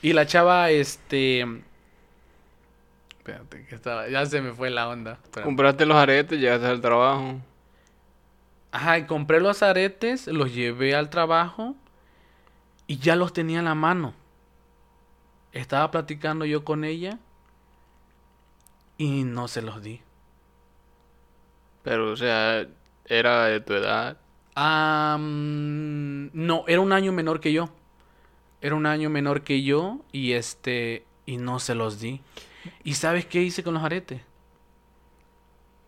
[0.00, 1.40] Y la chava, este...
[3.18, 4.08] Espérate, que estaba...
[4.08, 5.12] Ya se me fue la onda.
[5.12, 5.42] Espérate.
[5.42, 7.40] Compraste los aretes, llegaste al trabajo.
[8.70, 11.74] Ajá, y compré los aretes, los llevé al trabajo
[12.86, 14.14] y ya los tenía en la mano.
[15.52, 17.18] Estaba platicando yo con ella
[19.04, 20.00] y no se los di.
[21.82, 22.66] Pero, o sea,
[23.06, 24.16] era de tu edad.
[25.18, 27.68] Mm, no, era un año menor que yo.
[28.60, 32.20] Era un año menor que yo y este y no se los di.
[32.84, 34.20] ¿Y sabes qué hice con los aretes?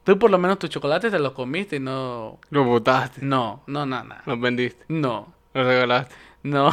[0.02, 3.20] Tú por lo menos tus chocolates te los comiste y no Los botaste.
[3.24, 4.16] no, no, no, no.
[4.26, 4.84] Los vendiste.
[4.88, 5.32] No.
[5.54, 6.14] Los regalaste.
[6.42, 6.72] No.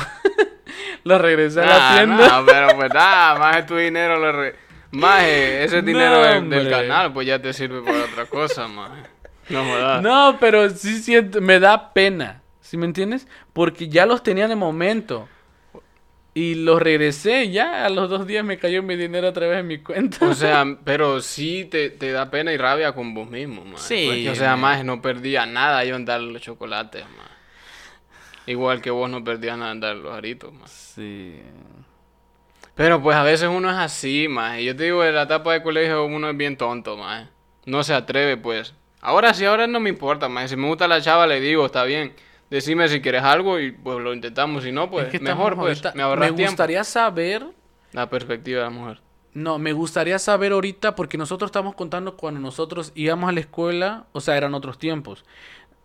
[1.03, 2.39] los regresé a la Ah, tienda.
[2.39, 4.17] no, pero pues nada, más es tu dinero.
[4.19, 4.55] Lo re...
[4.91, 8.91] Más ese No, dinero del, canal, pues ya te sirve para otra cosa, más.
[9.49, 10.01] No jodas.
[10.01, 13.27] No, pero sí siento, me da pena, ¿sí me entiendes?
[13.53, 15.27] Porque ya los tenía en el momento.
[16.33, 19.67] Y los regresé, ya a los dos días me cayó mi dinero otra vez en
[19.67, 20.25] mi cuenta.
[20.25, 23.77] O sea, pero sí te, te da pena y rabia con vos mismo, man.
[23.77, 27.27] Sí, Porque, o sea, más no perdía nada yo en dar los chocolates, man.
[28.45, 30.67] Igual que vos no perdías nada en dar los aritos, man.
[30.67, 31.41] sí.
[32.81, 34.59] Pero pues a veces uno es así, más.
[34.59, 37.27] Yo te digo, en la etapa de colegio uno es bien tonto, más.
[37.65, 38.73] No se atreve, pues.
[39.01, 40.49] Ahora sí, ahora no me importa, más.
[40.49, 42.13] Si me gusta la chava, le digo, está bien.
[42.49, 44.63] Decime si quieres algo y pues lo intentamos.
[44.63, 45.77] Si no, pues Es que mejor, pues.
[45.77, 46.51] ahorita- Me ahorras me tiempo.
[46.53, 47.45] gustaría saber,
[47.93, 48.99] La perspectiva de la mujer.
[49.35, 54.05] no, me gustaría saber ahorita, porque nosotros estamos contando cuando nosotros íbamos a la escuela,
[54.11, 55.23] o sea, eran otros tiempos.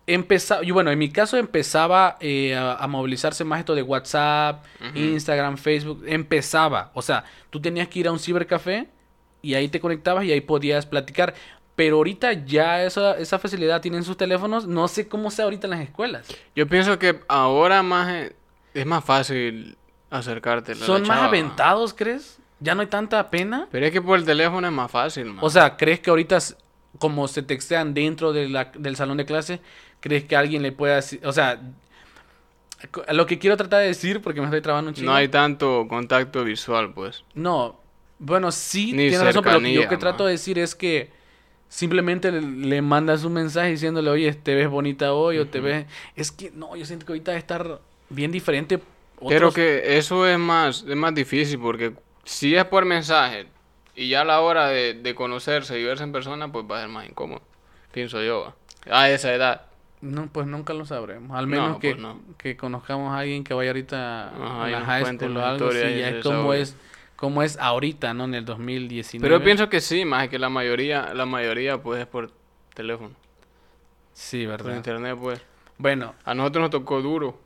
[0.09, 4.64] Empezaba, y bueno, en mi caso empezaba eh, a, a movilizarse más esto de WhatsApp,
[4.95, 8.88] Instagram, Facebook, empezaba, o sea, tú tenías que ir a un cibercafé
[9.42, 11.35] y ahí te conectabas y ahí podías platicar.
[11.75, 15.73] Pero ahorita ya esa, esa facilidad tienen sus teléfonos, no sé cómo sea ahorita en
[15.73, 16.27] las escuelas.
[16.55, 18.33] Yo pienso que ahora más es,
[18.75, 19.77] es más fácil
[20.09, 20.73] acercarte.
[20.73, 21.27] a la ¿Son más chava.
[21.27, 22.38] aventados, crees?
[22.61, 23.66] ¿Ya no hay tanta pena?
[23.71, 25.38] Pero es que por el teléfono es más fácil, man.
[25.42, 26.38] O sea, ¿crees que ahorita,
[26.99, 29.61] como se textean dentro de la- del salón de clase,
[30.01, 31.61] crees que alguien le pueda decir, o sea,
[33.13, 35.11] lo que quiero tratar de decir, porque me estoy trabando un chingo.
[35.11, 37.25] no hay tanto contacto visual, pues.
[37.35, 37.81] No,
[38.19, 40.75] bueno, sí, Ni tienes razón, pero lo que yo cercanía, que trato de decir es
[40.75, 41.11] que
[41.69, 45.87] simplemente le, le mandas un mensaje diciéndole, oye, te ves bonita hoy, o te ves...
[46.15, 48.81] Es que, no, yo siento que ahorita debe estar bien diferente.
[49.29, 53.47] Pero que eso es más, es más difícil porque si es por mensaje
[53.95, 56.81] y ya a la hora de, de conocerse y verse en persona, pues va a
[56.83, 57.41] ser más incómodo.
[57.93, 58.55] Pienso yo.
[58.91, 59.63] A esa edad.
[60.07, 61.37] No, pues nunca lo sabremos.
[61.37, 62.21] Al No, menos que, pues no.
[62.38, 65.77] que conozcamos a alguien que vaya ahorita Ajá, a la high school o algo, sí,
[65.77, 66.77] historia y ya es como es,
[67.16, 68.25] como es ahorita, ¿no?
[68.25, 69.23] En el 2019.
[69.29, 72.31] Pero yo pienso que sí, más que la mayoría, la mayoría pues es por
[72.75, 73.11] teléfono.
[74.12, 74.77] Sí, Por ¿verdad?
[74.77, 75.42] internet, pues.
[75.79, 77.38] Bueno, A nosotros nos tocó duro.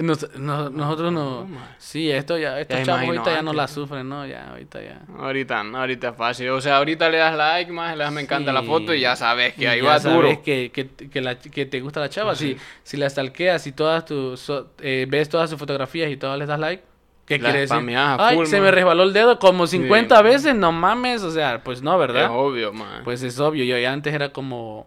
[0.00, 1.48] Nos- no- nosotros no...
[1.78, 4.24] Sí, esto ya, estos Ya chavos ahorita ya no la sufren, ¿no?
[4.26, 5.00] Ya, ahorita ya...
[5.18, 6.48] Ahorita no, ahorita es fácil.
[6.50, 9.16] O sea, ahorita le das like, más le das me encanta la foto y ya
[9.16, 10.42] sabes que ahí ya va sabes duro.
[10.44, 12.34] Que, que, que, la- que te gusta la chava.
[12.36, 12.54] Sí.
[12.54, 14.40] Si, si la stalkeas y todas tus...
[14.40, 16.82] so- eh, ves todas sus fotografías y todas les das like...
[17.26, 17.96] ¿Qué La quiere decir?
[18.18, 18.64] Ay, full, se man.
[18.66, 20.22] me resbaló el dedo como 50 Sí.
[20.22, 21.22] veces, no mames.
[21.22, 22.24] O sea, pues no, ¿verdad?
[22.24, 23.00] Es obvio, man.
[23.02, 24.86] Pues es obvio, yo ya antes era como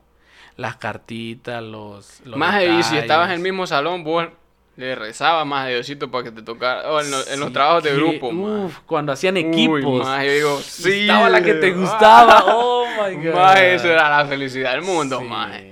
[0.56, 2.93] las cartitas, los, los más y si detalles.
[3.02, 4.28] estabas en el mismo salón, vos
[4.77, 6.81] le rezabas más a Diosito para que te tocara.
[7.01, 8.65] En, lo- en los trabajos de grupo, man.
[8.65, 10.05] Uf, cuando hacían Uy, equipos.
[10.05, 12.45] más, yo digo, Sí, estaba la que te gustaba.
[12.99, 13.57] Oh my god.
[13.57, 15.27] Eso era la felicidad del mundo, Sí.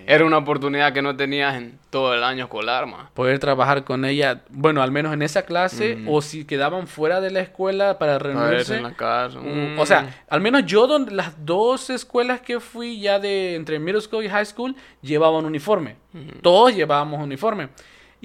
[0.06, 3.06] Era una oportunidad que no tenías en todo el año escolar, maje.
[3.14, 7.32] Poder trabajar con ella, bueno, al menos en esa clase, o si quedaban fuera de
[7.32, 8.78] la escuela para reunirse.
[8.78, 9.40] en la casa.
[9.40, 9.80] Mm, mm.
[9.80, 14.02] O sea, al menos yo, donde las dos escuelas que fui ya de entre middle
[14.02, 15.96] school y high school, llevaban uniforme.
[16.42, 17.70] Todos llevábamos uniforme.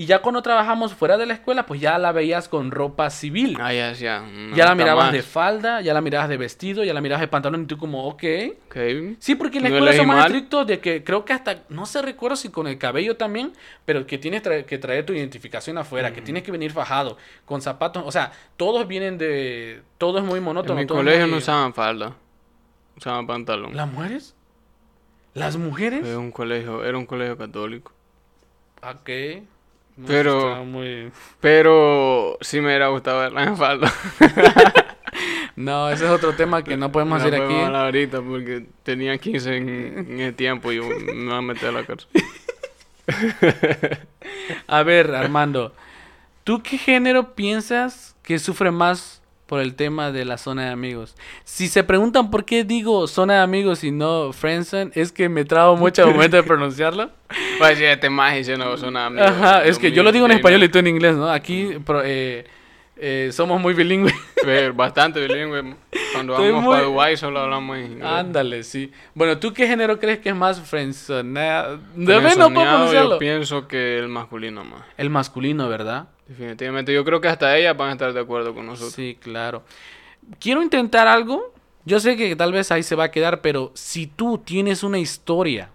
[0.01, 3.59] Y ya cuando trabajamos fuera de la escuela, pues ya la veías con ropa civil.
[3.61, 4.21] Ah, ya, ya.
[4.21, 5.13] no ya la mirabas más.
[5.13, 8.07] de falda, ya la mirabas de vestido, ya la mirabas de pantalón y tú como,
[8.07, 8.25] ok.
[8.65, 8.77] Ok.
[9.19, 12.01] Sí, porque en la escuela son más estrictos de que creo que hasta, no sé
[12.01, 13.53] recuerdo si con el cabello también,
[13.85, 17.61] pero que tienes tra- que traer tu identificación afuera, que tienes que venir fajado, con
[17.61, 20.81] zapatos, o sea, todos vienen de, todo es muy En monótono.
[20.81, 22.15] mi todo es colegio muy- no usaban falda.
[22.97, 23.77] Usaban pantalón.
[23.77, 24.35] ¿Las mujeres?
[25.35, 26.07] ¿Las mujeres?
[26.07, 27.93] Era un colegio, era un colegio católico.
[28.83, 29.11] Ok.
[30.01, 31.11] No, Pero- muy...
[31.41, 33.93] Pero sí me hubiera gustado verla en falda.
[35.57, 37.61] No, ese es otro tema que no podemos No podemos aquí.
[37.61, 41.73] hablar ahorita porque tenía 15 en, en ese tiempo y me van a meter a
[41.73, 42.09] la cárcel.
[44.67, 45.75] A ver, Armando,
[46.45, 49.20] ¿tú qué género piensas que sufre más
[49.51, 51.17] por el tema de la zona de amigos?
[51.43, 55.45] Si se preguntan por qué digo zona de amigos y no friendzone, es que me
[55.45, 57.11] trabo mucho al momento de pronunciarlo.
[57.59, 59.29] Pues sí, este más y no son amigos.
[59.29, 61.29] Ajá, es que yo lo digo en español y tú en inglés, ¿no?
[61.31, 61.71] Aquí
[62.05, 62.45] eh,
[62.97, 64.15] eh, somos muy bilingües.
[64.75, 65.75] Bastante bilingüe.
[66.13, 68.05] Cuando Estoy vamos muy- para Dubái solo hablamos en inglés.
[68.09, 68.93] Ándale, sí.
[69.15, 71.79] Bueno, ¿tú qué género crees que es más friendzoneado?
[71.95, 73.11] De no puedo pronunciarlo.
[73.13, 74.83] Yo pienso que el masculino más.
[74.97, 76.09] El masculino, ¿verdad?
[76.31, 76.95] Definitivamente.
[76.95, 78.93] Yo creo que hasta ellas van a estar de acuerdo con nosotros.
[78.93, 79.65] Sí, claro.
[80.39, 81.53] Quiero intentar algo.
[81.85, 85.01] Yo sé que tal vez ahí se va a quedar, pero si tú tienes una
[85.01, 85.71] historia,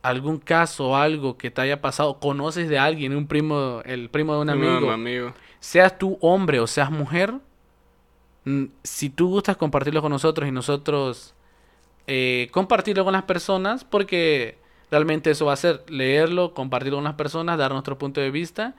[0.00, 4.40] algún caso, algo que te haya pasado, conoces de alguien, un primo, el primo de
[4.40, 7.34] un amigo, seas tú hombre o seas mujer,
[8.46, 11.34] mm, si tú gustas compartirlo con nosotros y nosotros
[12.06, 14.56] eh, compartirlo con las personas, porque
[14.90, 18.74] realmente eso va a ser leerlo, compartirlo con las personas, dar nuestro punto de vista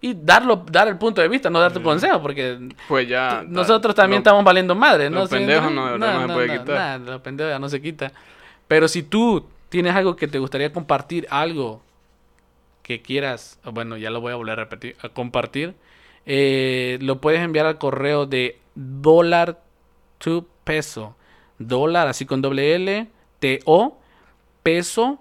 [0.00, 3.42] y darlo, dar el punto de vista, no dar tu consejo, porque Pues ya.
[3.46, 5.20] nosotros ta- también lo- estamos valiendo madre, ¿no?
[5.20, 6.68] los pendejos no- no se puede quitar.
[6.76, 8.12] nada, los pendejos ya no se quita.
[8.68, 11.82] Pero si tú tienes algo que te gustaría compartir, algo
[12.82, 15.74] que quieras, o bueno, ya lo voy a volver a repetir, a compartir,
[16.26, 19.58] eh, lo puedes enviar al correo de dólar
[20.18, 21.16] to peso.
[21.58, 23.08] Dólar, así con doble L,
[23.40, 23.98] T-O,
[24.62, 25.18] peso,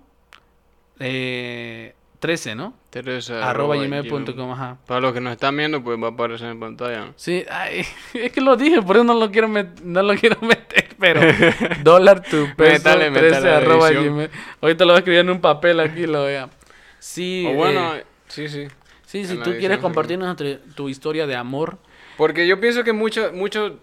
[0.99, 2.73] eh, 13, ¿no?
[2.89, 4.77] Teresa, Arroba arroba gmail.com, ajá.
[4.87, 7.05] Para los que nos están viendo, pues va a aparecer en pantalla.
[7.05, 7.13] ¿no?
[7.15, 10.37] Sí, ay, es que lo dije, por eso no lo quiero, met- no lo quiero
[10.41, 11.21] meter, pero
[11.83, 14.29] dólar tu peso Métale, 13 métale a la arroba gmail.
[14.61, 16.49] Ahorita lo voy a escribir en un papel aquí, lo vea.
[16.99, 18.67] Sí, O bueno, eh, sí, sí.
[19.05, 21.77] sí, si tú quieres compartirnos tu, tu historia de amor,
[22.17, 23.73] Porque yo pienso que muchos, muchos,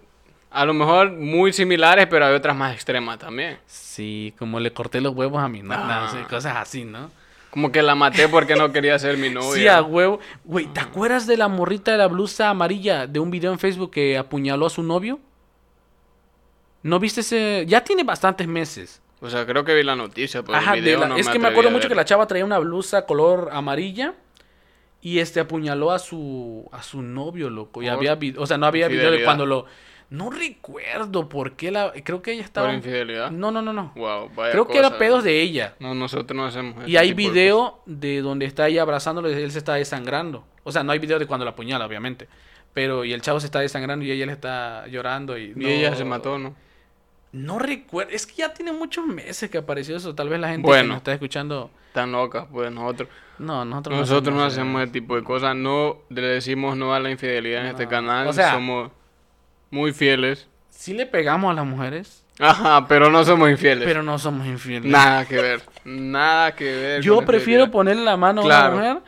[0.54, 3.58] a lo mejor muy similares, pero hay otras más extremas también.
[3.66, 6.26] sí, como le corté los huevos a mi nana, Ah.
[6.28, 7.10] cosas así, ¿no?
[7.50, 9.54] Como que la maté porque no quería ser mi novia.
[9.54, 10.18] Sí, a huevo.
[10.44, 13.92] Güey, ¿te acuerdas de la morrita de la blusa amarilla de un video en Facebook
[13.92, 15.20] que apuñaló a su novio?
[16.82, 17.64] ¿No viste ese?
[17.66, 19.00] Ya tiene bastantes meses.
[19.20, 21.38] O sea, creo que vi la noticia, pero Ajá, el video la- no es que
[21.38, 24.14] me acuerdo mucho que la chava traía una blusa color amarilla
[25.00, 27.82] y este apuñaló a su a su novio, loco.
[27.82, 27.94] Y ¿Por?
[27.94, 29.64] había o sea, no había video de cuando lo
[30.10, 33.30] no recuerdo por qué la creo que ella estaba ¿Por infidelidad?
[33.30, 33.92] No, no, no, no.
[33.96, 35.74] Wow, vaya Creo que era pedos de ella.
[35.80, 39.34] No, nosotros no hacemos Y ese hay de video de donde está ella abrazándolo y
[39.34, 40.44] él se está desangrando.
[40.62, 42.28] O sea, no hay video de cuando la apuñala, obviamente.
[42.72, 45.46] Pero y el chavo se está desangrando y ella le está llorando y.
[45.46, 46.54] Y no- ella se mató, ¿no?
[47.32, 50.14] No recuerdo, es que ya tiene muchos meses que apareció eso.
[50.14, 50.88] Tal vez la gente que Bueno.
[50.90, 53.08] nos está escuchando Tan locas, pues nosotros.
[53.38, 54.60] No, nosotros, Nosotros no eso.
[54.60, 55.54] hacemos ese tipo de cosas.
[55.56, 57.90] No le decimos no a la infidelidad en este No.
[57.90, 58.26] canal.
[58.28, 58.90] O sea- somos
[59.74, 60.46] muy fieles.
[60.70, 63.84] Sí le pegamos a las mujeres, Ajá, pero no somos infieles.
[63.84, 64.90] pero no somos infieles.
[64.90, 65.62] Nada que ver.
[65.84, 67.02] Nada que ver.
[67.02, 68.98] Yo prefiero ponerle la mano a una mujer.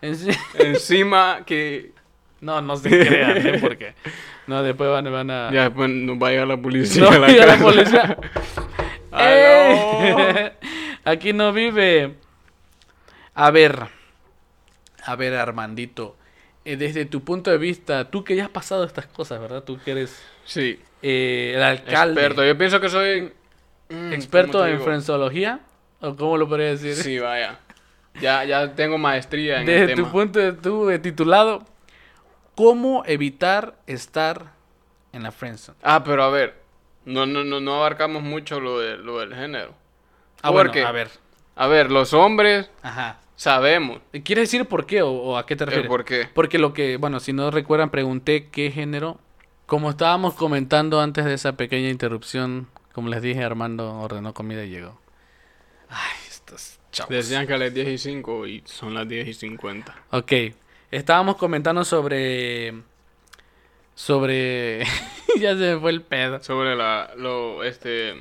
[0.00, 0.16] en
[0.66, 1.92] Encima que
[2.40, 3.58] No, no se crean, ¿eh?
[3.60, 3.94] Porque
[4.46, 5.50] no, después van, van a...
[5.52, 7.02] ya después nos va a llegar la policía.
[7.02, 8.16] No, a la policía.
[11.04, 12.14] Aquí no vive.
[13.34, 13.78] A ver,
[15.04, 16.16] a ver, Armandito.
[16.64, 19.62] Eh, desde tu punto de vista, tú que ya has pasado estas cosas, ¿verdad?
[19.64, 22.44] Tú que eres Sí, eh, el alcalde, experto.
[22.44, 23.32] Yo pienso que soy
[23.90, 24.84] mm, experto ¿cómo te en digo?
[24.84, 25.60] friendzoología,
[26.00, 26.94] o cómo lo podría decir.
[26.94, 27.58] Sí, vaya.
[28.20, 30.12] Ya, ya tengo maestría en Desde el tu tema.
[30.12, 31.64] punto de tú eh, titulado,
[32.54, 34.52] ¿cómo evitar estar
[35.12, 35.76] en la friendzone?
[35.82, 36.54] Ah, pero a ver,
[37.04, 39.74] no, no, no, no abarcamos mucho lo, de, lo del género.
[40.42, 41.08] Ah, bueno, a ver.
[41.56, 43.18] A ver, los hombres Ajá.
[43.36, 45.88] Sabemos ¿Quieres decir por qué o, o a qué te el refieres?
[45.88, 46.28] por qué.
[46.32, 49.18] Porque lo que, bueno, si no recuerdan, pregunté qué género.
[49.66, 54.70] Como estábamos comentando antes de esa pequeña interrupción Como les dije, Armando ordenó comida y
[54.70, 55.00] llegó.
[55.88, 57.10] Ay, estos chavos.
[57.10, 59.94] Decían que a las 10 y 5 y son las 10 y 50.
[60.10, 60.32] Ok,
[60.90, 62.74] estábamos comentando sobre...
[63.94, 64.84] Sobre...
[65.40, 66.42] ya se me fue el pedo.
[66.42, 68.14] Sobre la, lo, este...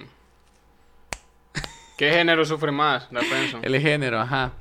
[1.98, 3.60] ¿Qué género sufre más la prensa?
[3.62, 4.54] El género, ajá.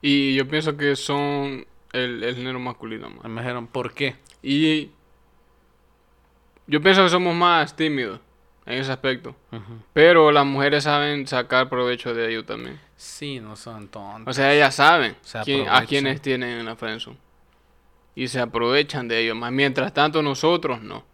[0.00, 3.24] Y yo pienso que son el, el género masculino más.
[3.24, 4.16] Me dijeron, ¿por qué?
[4.42, 4.90] Y
[6.66, 8.20] yo pienso que somos más tímidos
[8.66, 9.34] en ese aspecto.
[9.92, 12.78] Pero las mujeres saben sacar provecho de ello también.
[12.96, 14.30] Sí, no son tontos.
[14.30, 17.16] O sea, ellas saben Se quién- a quienes tienen en la friendzone.
[18.14, 19.36] Y se aprovechan de ellos.
[19.36, 21.04] Más mientras tanto nosotros no.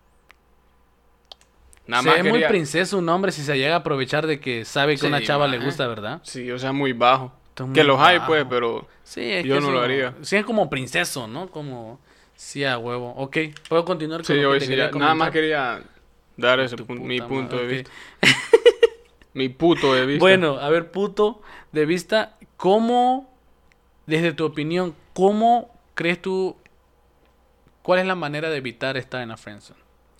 [1.86, 4.64] Nada se más ve muy princesa un hombre si se llega a aprovechar de que
[4.64, 6.20] sabe que Sí, una chava le gusta, ¿verdad?
[6.24, 7.30] Sí, o sea, muy bajo.
[7.72, 8.86] Que los hay, pues, pero...
[9.04, 10.14] Sí, es Yo que no lo haría.
[10.22, 11.48] Sí, es como princeso, ¿no?
[11.48, 12.00] Como...
[12.34, 13.12] Sí, a huevo.
[13.16, 13.36] Ok,
[13.68, 15.82] ¿puedo continuar con Sí, lo que te sí, quería nada más quería
[16.36, 17.90] dar ese mi punto de vista.
[19.34, 20.20] Mi puto de vista.
[20.20, 23.32] Bueno, a ver, puto, de vista, ¿cómo,
[24.06, 26.56] desde tu opinión, cómo crees tú,
[27.82, 29.78] cuál es la manera de evitar estar en la friendzone?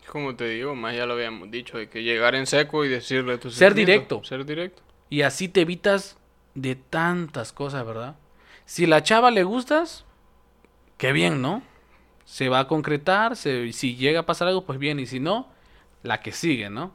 [0.09, 3.39] Como te digo, más ya lo habíamos dicho, de que llegar en seco y decirle
[3.39, 4.09] tus Ser sentimientos.
[4.23, 4.29] directo.
[4.29, 4.83] Ser directo.
[5.11, 6.17] Y así te evitas
[6.55, 8.17] de tantas cosas, ¿verdad?
[8.65, 10.05] Si la chava le gustas,
[10.99, 11.63] qué bien, ¿no?
[12.25, 15.49] Se va a concretar, se- si llega a pasar algo, pues bien, y si no,
[16.03, 16.95] la que sigue, ¿no?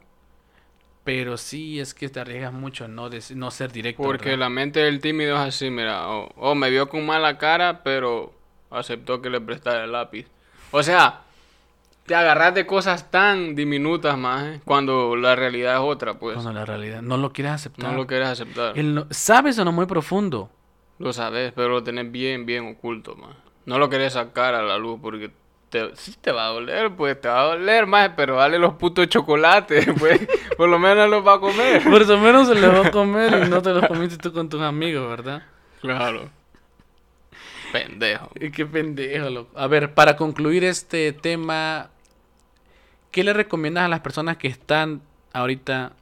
[1.03, 4.03] Pero sí es que te arriesgas mucho no, no ser directo.
[4.03, 4.39] Porque ¿verdad?
[4.41, 8.33] la mente del tímido es así, mira, o o me vio con mala cara, pero
[8.69, 10.27] aceptó que le prestara el lápiz.
[10.71, 11.21] O sea,
[12.09, 14.61] te agarras de cosas tan diminutas más, ¿eh?
[14.65, 16.33] cuando la realidad es otra, pues.
[16.33, 17.91] Cuando la realidad no lo quieres aceptar.
[17.91, 18.75] No lo quieres aceptar.
[18.79, 20.49] Él no- ¿Sabes o no muy profundo?
[20.97, 23.35] Lo sabes, pero lo tenés bien, bien oculto, más.
[23.67, 25.29] No lo querés sacar a la luz porque
[25.69, 28.73] te, sí te va a doler, pues te va a doler más, pero dale los
[28.73, 30.19] putos chocolates, pues.
[30.57, 31.83] Por lo menos los va a comer.
[31.83, 34.49] Por lo menos se lo va a comer y no te lo comiste tú con
[34.49, 35.43] tus amigos, ¿verdad?
[35.79, 36.27] Claro.
[37.71, 38.31] Pendejo.
[38.39, 39.51] Y Qué pendejo, loco.
[39.59, 41.91] A ver, para concluir este tema,
[43.11, 45.01] ¿qué le recomiendas a las personas que están
[45.33, 45.93] ahorita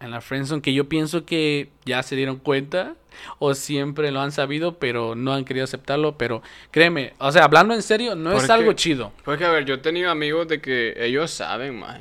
[0.00, 0.62] en la friendzone?
[0.62, 2.94] Que yo pienso que ya se dieron cuenta
[3.38, 6.16] o siempre lo han sabido, pero no han querido aceptarlo.
[6.18, 9.12] Pero créeme, o sea, hablando en serio, no es algo chido.
[9.24, 12.00] Porque, a ver, yo he tenido amigos de que ellos saben, más.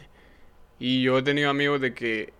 [0.79, 2.33] Y yo he tenido amigos de que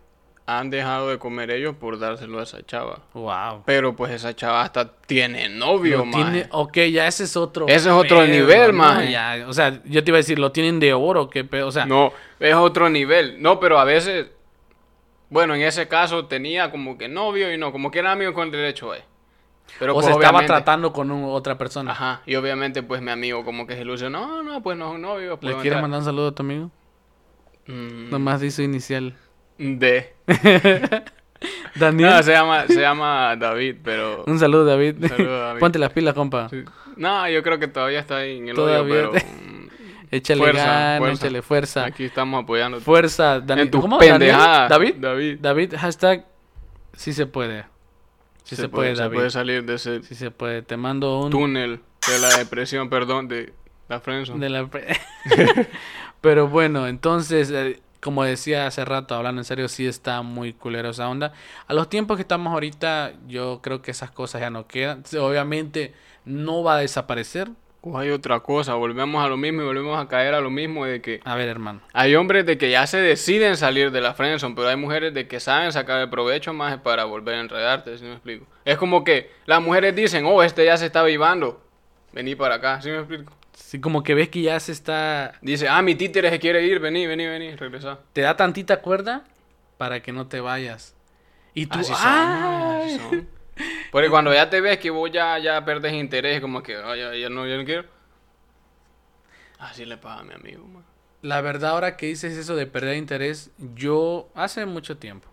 [0.47, 2.99] han dejado de comer ellos por dárselo a esa chava.
[3.13, 3.63] Wow.
[3.65, 6.23] Pero pues esa chava hasta tiene novio, maje.
[6.23, 7.65] tiene, ok, ya ese es otro.
[7.67, 8.75] Ese es otro nivel.
[9.09, 11.67] Ya, o sea, yo te iba a decir, lo tienen de oro, qué pedo.
[11.67, 13.41] O sea, No, es otro nivel.
[13.41, 14.27] No, pero a veces,
[15.31, 18.51] bueno, en ese caso tenía como que novio y no, como que era amigo con
[18.51, 19.03] derecho, eh.
[19.79, 21.91] Pero o pues, se estaba tratando con un- otra persona.
[21.91, 24.95] Ajá, y obviamente pues mi amigo como que se ilusionó, no, no, pues no es
[24.95, 25.31] un novio.
[25.31, 25.81] ¿Le quieres entrar".
[25.81, 26.69] mandar un saludo a tu amigo?
[27.65, 29.15] Mm, Nomás dice inicial.
[29.57, 30.13] De.
[31.75, 32.09] Daniel.
[32.09, 34.23] No, se llama, se llama David, pero...
[34.25, 34.95] Un saludo, David.
[35.01, 35.59] Un saludo, David.
[35.59, 36.49] Ponte las pilas, compa.
[36.49, 36.63] Sí.
[36.95, 39.67] No, yo creo que todavía está ahí en el Todavía odio, pero mm,
[40.11, 41.25] Échale Fuerza, ganas, fuerza.
[41.25, 41.85] échale fuerza.
[41.85, 42.79] aquí estamos apoyando.
[42.79, 43.69] Fuerza, Daniel.
[43.69, 43.97] ¿Cómo?
[43.97, 44.19] ¿Daniel?
[44.19, 44.69] pendejadas.
[44.69, 44.95] ¿David?
[44.97, 45.37] David.
[45.41, 46.25] David, hashtag.
[46.93, 47.65] Sí se puede.
[48.43, 49.15] Sí se, puede, se David.
[49.15, 50.61] puede salir de ese Sí se puede.
[50.61, 51.31] Te mando un.
[51.31, 53.51] túnel de la depresión, perdón, de
[53.89, 54.39] la friendzone.
[54.39, 54.69] de la
[56.21, 60.91] Pero bueno, entonces, eh, como decía hace rato, hablando en serio, sí está muy culero
[60.91, 61.33] esa onda.
[61.65, 65.03] A los tiempos que estamos ahorita, yo creo que esas cosas ya no quedan.
[65.19, 65.91] Obviamente
[66.23, 67.49] no va a desaparecer.
[67.81, 70.85] O hay otra cosa, volvemos a lo mismo y volvemos a caer a lo mismo
[70.85, 71.81] de que A ver, hermano.
[71.93, 75.27] hay hombres de que ya se deciden salir de la friendzone, pero hay mujeres de
[75.27, 78.45] que saben sacar el provecho más para volver a enredarte, ¿sí me explico?
[78.65, 81.59] Es como que las mujeres dicen, oh, este ya se está vivando,
[82.13, 83.33] vení para acá, ¿sí me explico?
[83.55, 85.33] Sí, como que ves que ya se está...
[85.41, 87.99] Dice, ah, mi títere se quiere ir, vení, vení, vení, regresa.
[88.13, 89.23] Te da tantita cuerda
[89.77, 90.95] para que no te vayas.
[91.53, 91.79] Y tú...
[91.79, 92.83] Así son, ¡ay!
[92.95, 93.29] así son.
[93.91, 97.15] Porque cuando ya te ves que vos ya, ya perdes interés, como que, "Ay, ya,
[97.15, 97.85] ya no, ya no quiero.
[99.57, 100.83] Así le pasa a mi amigo, man.
[101.21, 105.27] La verdad, ahora que dices eso de perder interés, yo hace mucho tiempo,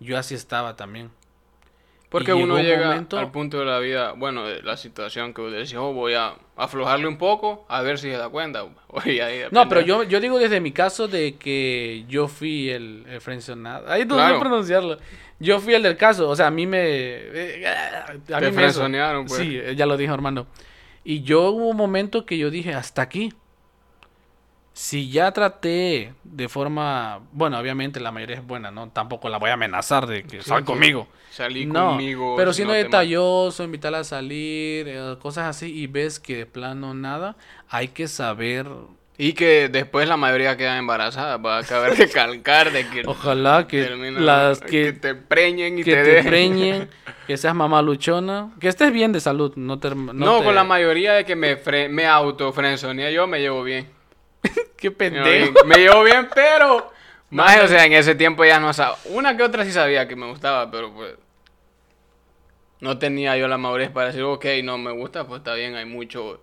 [0.00, 1.10] yo así estaba también.
[2.12, 5.50] Porque uno llega momento- al punto de la vida, bueno, de la situación que vos
[5.52, 8.64] decís, oh, voy a aflojarle un poco, a ver si se da cuenta.
[8.88, 13.04] Oye, ahí No, pero yo, yo digo desde mi caso de que yo fui el,
[13.08, 13.90] el frencionado.
[13.90, 14.38] Ahí no sé Claro.
[14.40, 14.98] pronunciarlo.
[15.40, 16.28] Yo fui el del caso.
[16.28, 16.78] O sea, a mí me...
[16.84, 18.06] eh, a
[18.38, 19.32] Te mí me pues.
[19.40, 20.46] Sí, ya lo dijo Armando.
[21.04, 23.32] Y yo hubo un momento que yo dije, hasta aquí.
[24.74, 27.20] Si ya traté de forma...
[27.32, 28.88] Bueno, obviamente la mayoría es buena, ¿no?
[28.90, 30.64] Tampoco la voy a amenazar de que Sí, sal sí.
[30.64, 31.08] conmigo.
[31.30, 32.36] Salí No, conmigo.
[32.36, 36.46] pero si siendo no detalloso, invitarla a salir, eh, cosas así, y ves que de
[36.46, 37.36] plano nada,
[37.68, 38.66] hay que saber
[39.18, 41.38] Y que después la mayoría quedan embarazadas.
[41.44, 45.96] Va a caber recalcar de que Ojalá que las que que, te preñen y que
[45.96, 46.88] te, preñen,
[47.26, 49.90] que seas mamá luchona, que estés bien de salud, no te...
[49.94, 53.62] No, No, te- con la mayoría de que me, fre me autofrenzoneé yo me llevo
[53.62, 53.86] bien.
[54.76, 55.52] Qué pendejo.
[55.66, 56.90] me llevo bien, pero...
[57.30, 58.96] Más, o sea, en ese tiempo ya no sabía.
[59.06, 61.14] Una que otra sí sabía que me gustaba, pero pues...
[62.80, 65.84] No tenía yo la madurez para decir, ok, no me gusta, pues está bien, hay
[65.86, 66.40] muchos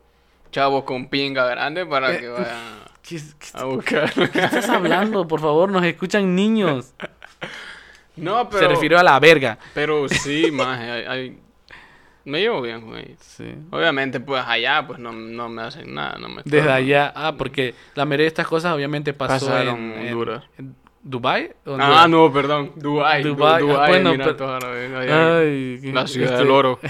[0.51, 4.11] chavos con pinga grande para que vayan ¿Qué, qué- a buscar.
[4.13, 5.27] qué estás hablando?
[5.27, 6.93] Por favor, nos escuchan niños.
[8.15, 8.59] No, pero...
[8.63, 9.57] Se refirió a la verga.
[9.73, 11.39] Pero sí, más, hay, hay-
[12.29, 13.17] me llevo bien con ellos.
[13.19, 13.53] Sí.
[13.71, 17.73] Obviamente, pues allá, pues no, no me hacen nada, no me Desde allá, ah, porque
[17.95, 20.43] la mayoría de estas cosas obviamente pasó Pasaron en, en en- Honduras.
[20.57, 21.51] en Dubai.
[21.65, 23.23] ¿O Ah, no, perdón, Dubai.
[23.23, 26.79] Dubái, Dubai, ah, bueno, Emiratos pero- Árabes, Ay, qué- la ciudad este, del oro.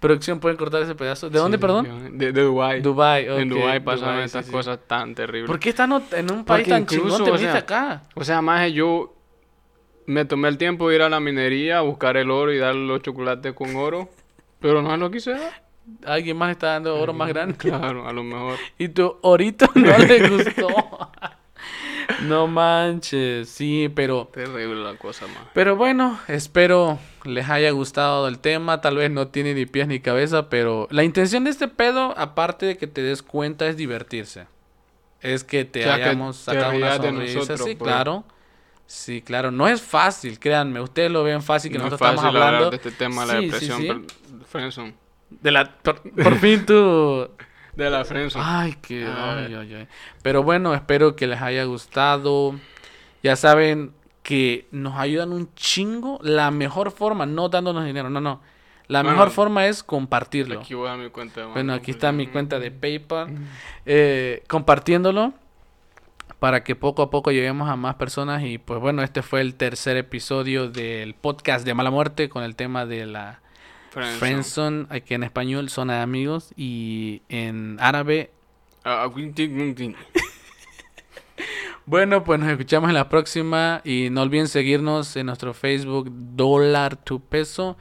[0.00, 1.30] Producción, ¿pueden cortar ese pedazo?
[1.30, 2.18] ¿De dónde, perdón?
[2.18, 2.80] De, de Dubai.
[2.80, 5.46] Dubai, En ok, Dubai pasaron estas sí, cosas tan terribles.
[5.46, 7.24] ¿Por qué están en un país Porque tan incluso, chingón?
[7.24, 8.02] Te o sea, acá.
[8.14, 9.14] O sea, más yo
[10.08, 12.74] me tomé el tiempo de ir a la minería a buscar el oro y dar
[12.74, 14.08] los chocolates con oro,
[14.58, 15.62] pero no lo quise dar.
[16.06, 17.54] Alguien más está dando oro más grande.
[17.58, 18.56] Claro, a lo mejor.
[18.78, 20.66] Y tu orito no le gustó.
[22.22, 24.30] no manches, sí, pero...
[24.32, 25.44] Terrible la cosa más.
[25.52, 28.80] Pero bueno, espero les haya gustado el tema.
[28.80, 32.64] Tal vez no tiene ni pies ni cabeza, pero la intención de este pedo, aparte
[32.64, 34.46] de que te des cuenta, es divertirse.
[35.20, 37.38] Es que te O sea, que hayamos te sacado una rías de sonrisa.
[37.40, 37.90] nosotros, sí, pues.
[37.92, 38.24] claro.
[38.90, 39.50] Sí, claro.
[39.50, 40.80] No es fácil, créanme.
[40.80, 42.66] Ustedes lo ven fácil que no es nosotros fácil estamos hablando.
[42.66, 43.80] hablar de este tema, la Sí, sí, depresión.
[43.82, 43.86] sí.
[43.88, 44.94] pero- Friendzone.
[45.30, 47.28] De la, por, por fin tú
[47.76, 48.42] De la friendzone.
[48.46, 49.04] Ay, qué.
[49.06, 49.88] Ay, ay, ay.
[50.22, 52.54] Pero bueno, espero que les haya gustado.
[53.22, 56.18] Ya saben que nos ayudan un chingo.
[56.22, 58.40] La mejor forma, no dándonos dinero, no, no.
[58.86, 60.60] La Bueno, mejor forma es compartirlo.
[60.60, 62.30] Aquí voy a mi cuenta de Bueno, aquí pues, está mi mm.
[62.32, 63.36] cuenta de PayPal.
[63.84, 65.34] Eh, compartiéndolo
[66.38, 68.42] para que poco a poco lleguemos a más personas.
[68.42, 72.56] Y pues bueno, este fue el tercer episodio del podcast de Mala Muerte con el
[72.56, 73.40] tema de la
[74.18, 74.86] Friendzone.
[74.90, 76.52] Aquí en español, zona de amigos.
[76.56, 78.30] Y en árabe,
[78.84, 79.12] Ah, ah.
[81.86, 86.96] Bueno, pues nos escuchamos en la próxima y no olviden seguirnos en nuestro Facebook dólar
[86.96, 87.76] tu peso,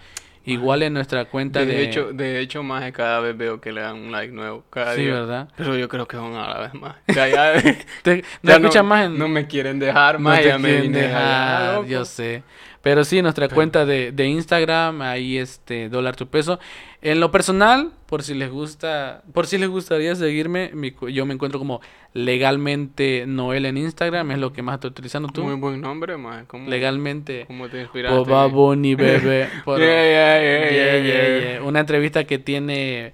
[0.48, 3.72] igual en nuestra cuenta de, De hecho, de hecho, más de cada vez veo que
[3.72, 4.64] le dan un like nuevo.
[4.70, 5.14] Cada sí, día.
[5.14, 5.50] ¿verdad?
[5.56, 6.96] Pero yo creo que son a la vez más.
[7.08, 7.54] Ya, ya,
[8.02, 10.40] Te, ya te escuchan más en No me quieren dejar no más.
[10.40, 12.44] te ya quieren dejar, yo sé.
[12.88, 16.58] Pero sí, nuestra cuenta de, de Instagram, ahí este dólar tu peso.
[17.02, 21.34] En lo personal, por si les gusta, por si les gustaría seguirme, mi yo me
[21.34, 21.82] encuentro como
[22.14, 25.44] legalmente Noel en Instagram, es lo que más estoy utilizando tú.
[25.44, 26.46] Muy buen nombre, más.
[26.46, 28.18] ¿Cómo, legalmente ¿Cómo te inspiraste?
[28.18, 29.50] Boba Bunny Bebé.
[29.66, 31.00] por- yeah, yeah.
[31.02, 31.64] yeah.
[31.64, 33.12] Una entrevista que tiene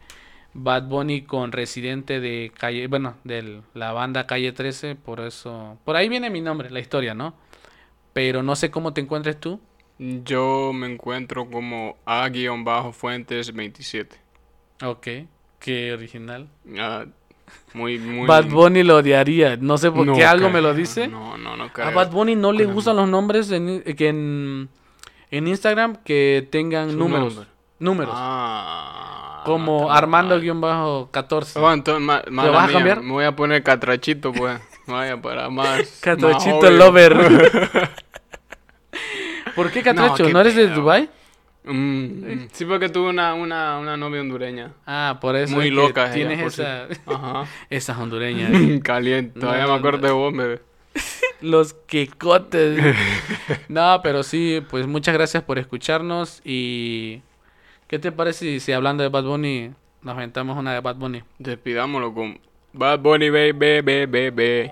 [0.54, 5.96] Bad Bunny con Residente de Calle, bueno, de la banda Calle 13, por eso, por
[5.96, 7.34] ahí viene mi nombre, la historia, ¿no?
[8.14, 9.60] Pero no sé cómo te encuentres tú.
[9.98, 14.08] Yo me encuentro como A-Fuentes27.
[14.84, 15.08] Ok,
[15.60, 16.50] qué original.
[16.78, 17.06] Ah,
[17.74, 18.28] muy, muy.
[18.28, 21.08] Bad Bunny lo odiaría, no sé por No qué algo creo, me lo dice.
[21.08, 21.90] No, no, no A.
[21.92, 24.70] Bad Bunny no le gustan los nombres en, que en,
[25.32, 27.36] en Instagram que tengan Su números.
[27.36, 27.54] nombre.
[27.80, 28.14] Números.
[28.18, 30.42] Ah, como no, está Armando mal.
[30.42, 31.60] guion bajo 14.
[31.60, 33.02] Oh, entonces, ma- mala vas a cambiar?
[33.02, 34.60] Me voy a poner catrachito, pues.
[34.88, 35.98] Vaya, para más.
[36.02, 36.72] Catrachito más.
[36.72, 37.92] Lover.
[39.56, 40.24] ¿Por qué Catracho?
[40.24, 40.68] No, ¿No, qué eres de.
[40.70, 41.10] Dubai?
[41.66, 44.74] Mm, sí, porque tuve una, una, una novia hondureña.
[44.86, 45.56] Ah, por eso.
[45.56, 47.46] Muy es loca ella, Tienes esa, Ajá.
[47.70, 48.52] esas hondureñas.
[48.84, 49.40] Caliente.
[49.40, 50.08] Todavía No, me acuerdo no.
[50.08, 50.62] de vos, bebé.
[51.42, 52.96] Los quecotes.
[53.68, 56.42] no, pero sí, pues muchas gracias por escucharnos.
[56.44, 57.22] Y.
[57.88, 61.22] ¿Qué te parece si, si hablando de Bad Bunny nos aventamos una de Bad Bunny?
[61.38, 62.40] Despidámoslo con
[62.74, 64.72] Bad Bunny, baby, baby, baby.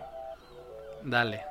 [1.03, 1.50] Dale.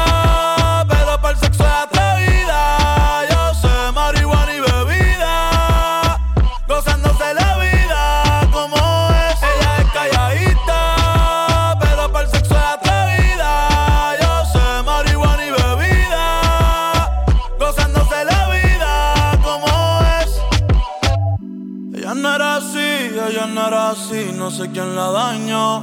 [24.51, 25.81] sé quién la dañó.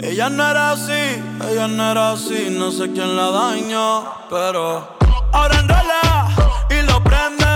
[0.00, 0.92] Ella no era así,
[1.50, 4.96] ella no era así, no sé quién la dañó, pero
[5.32, 6.28] ahora enrola
[6.68, 7.53] y lo prende.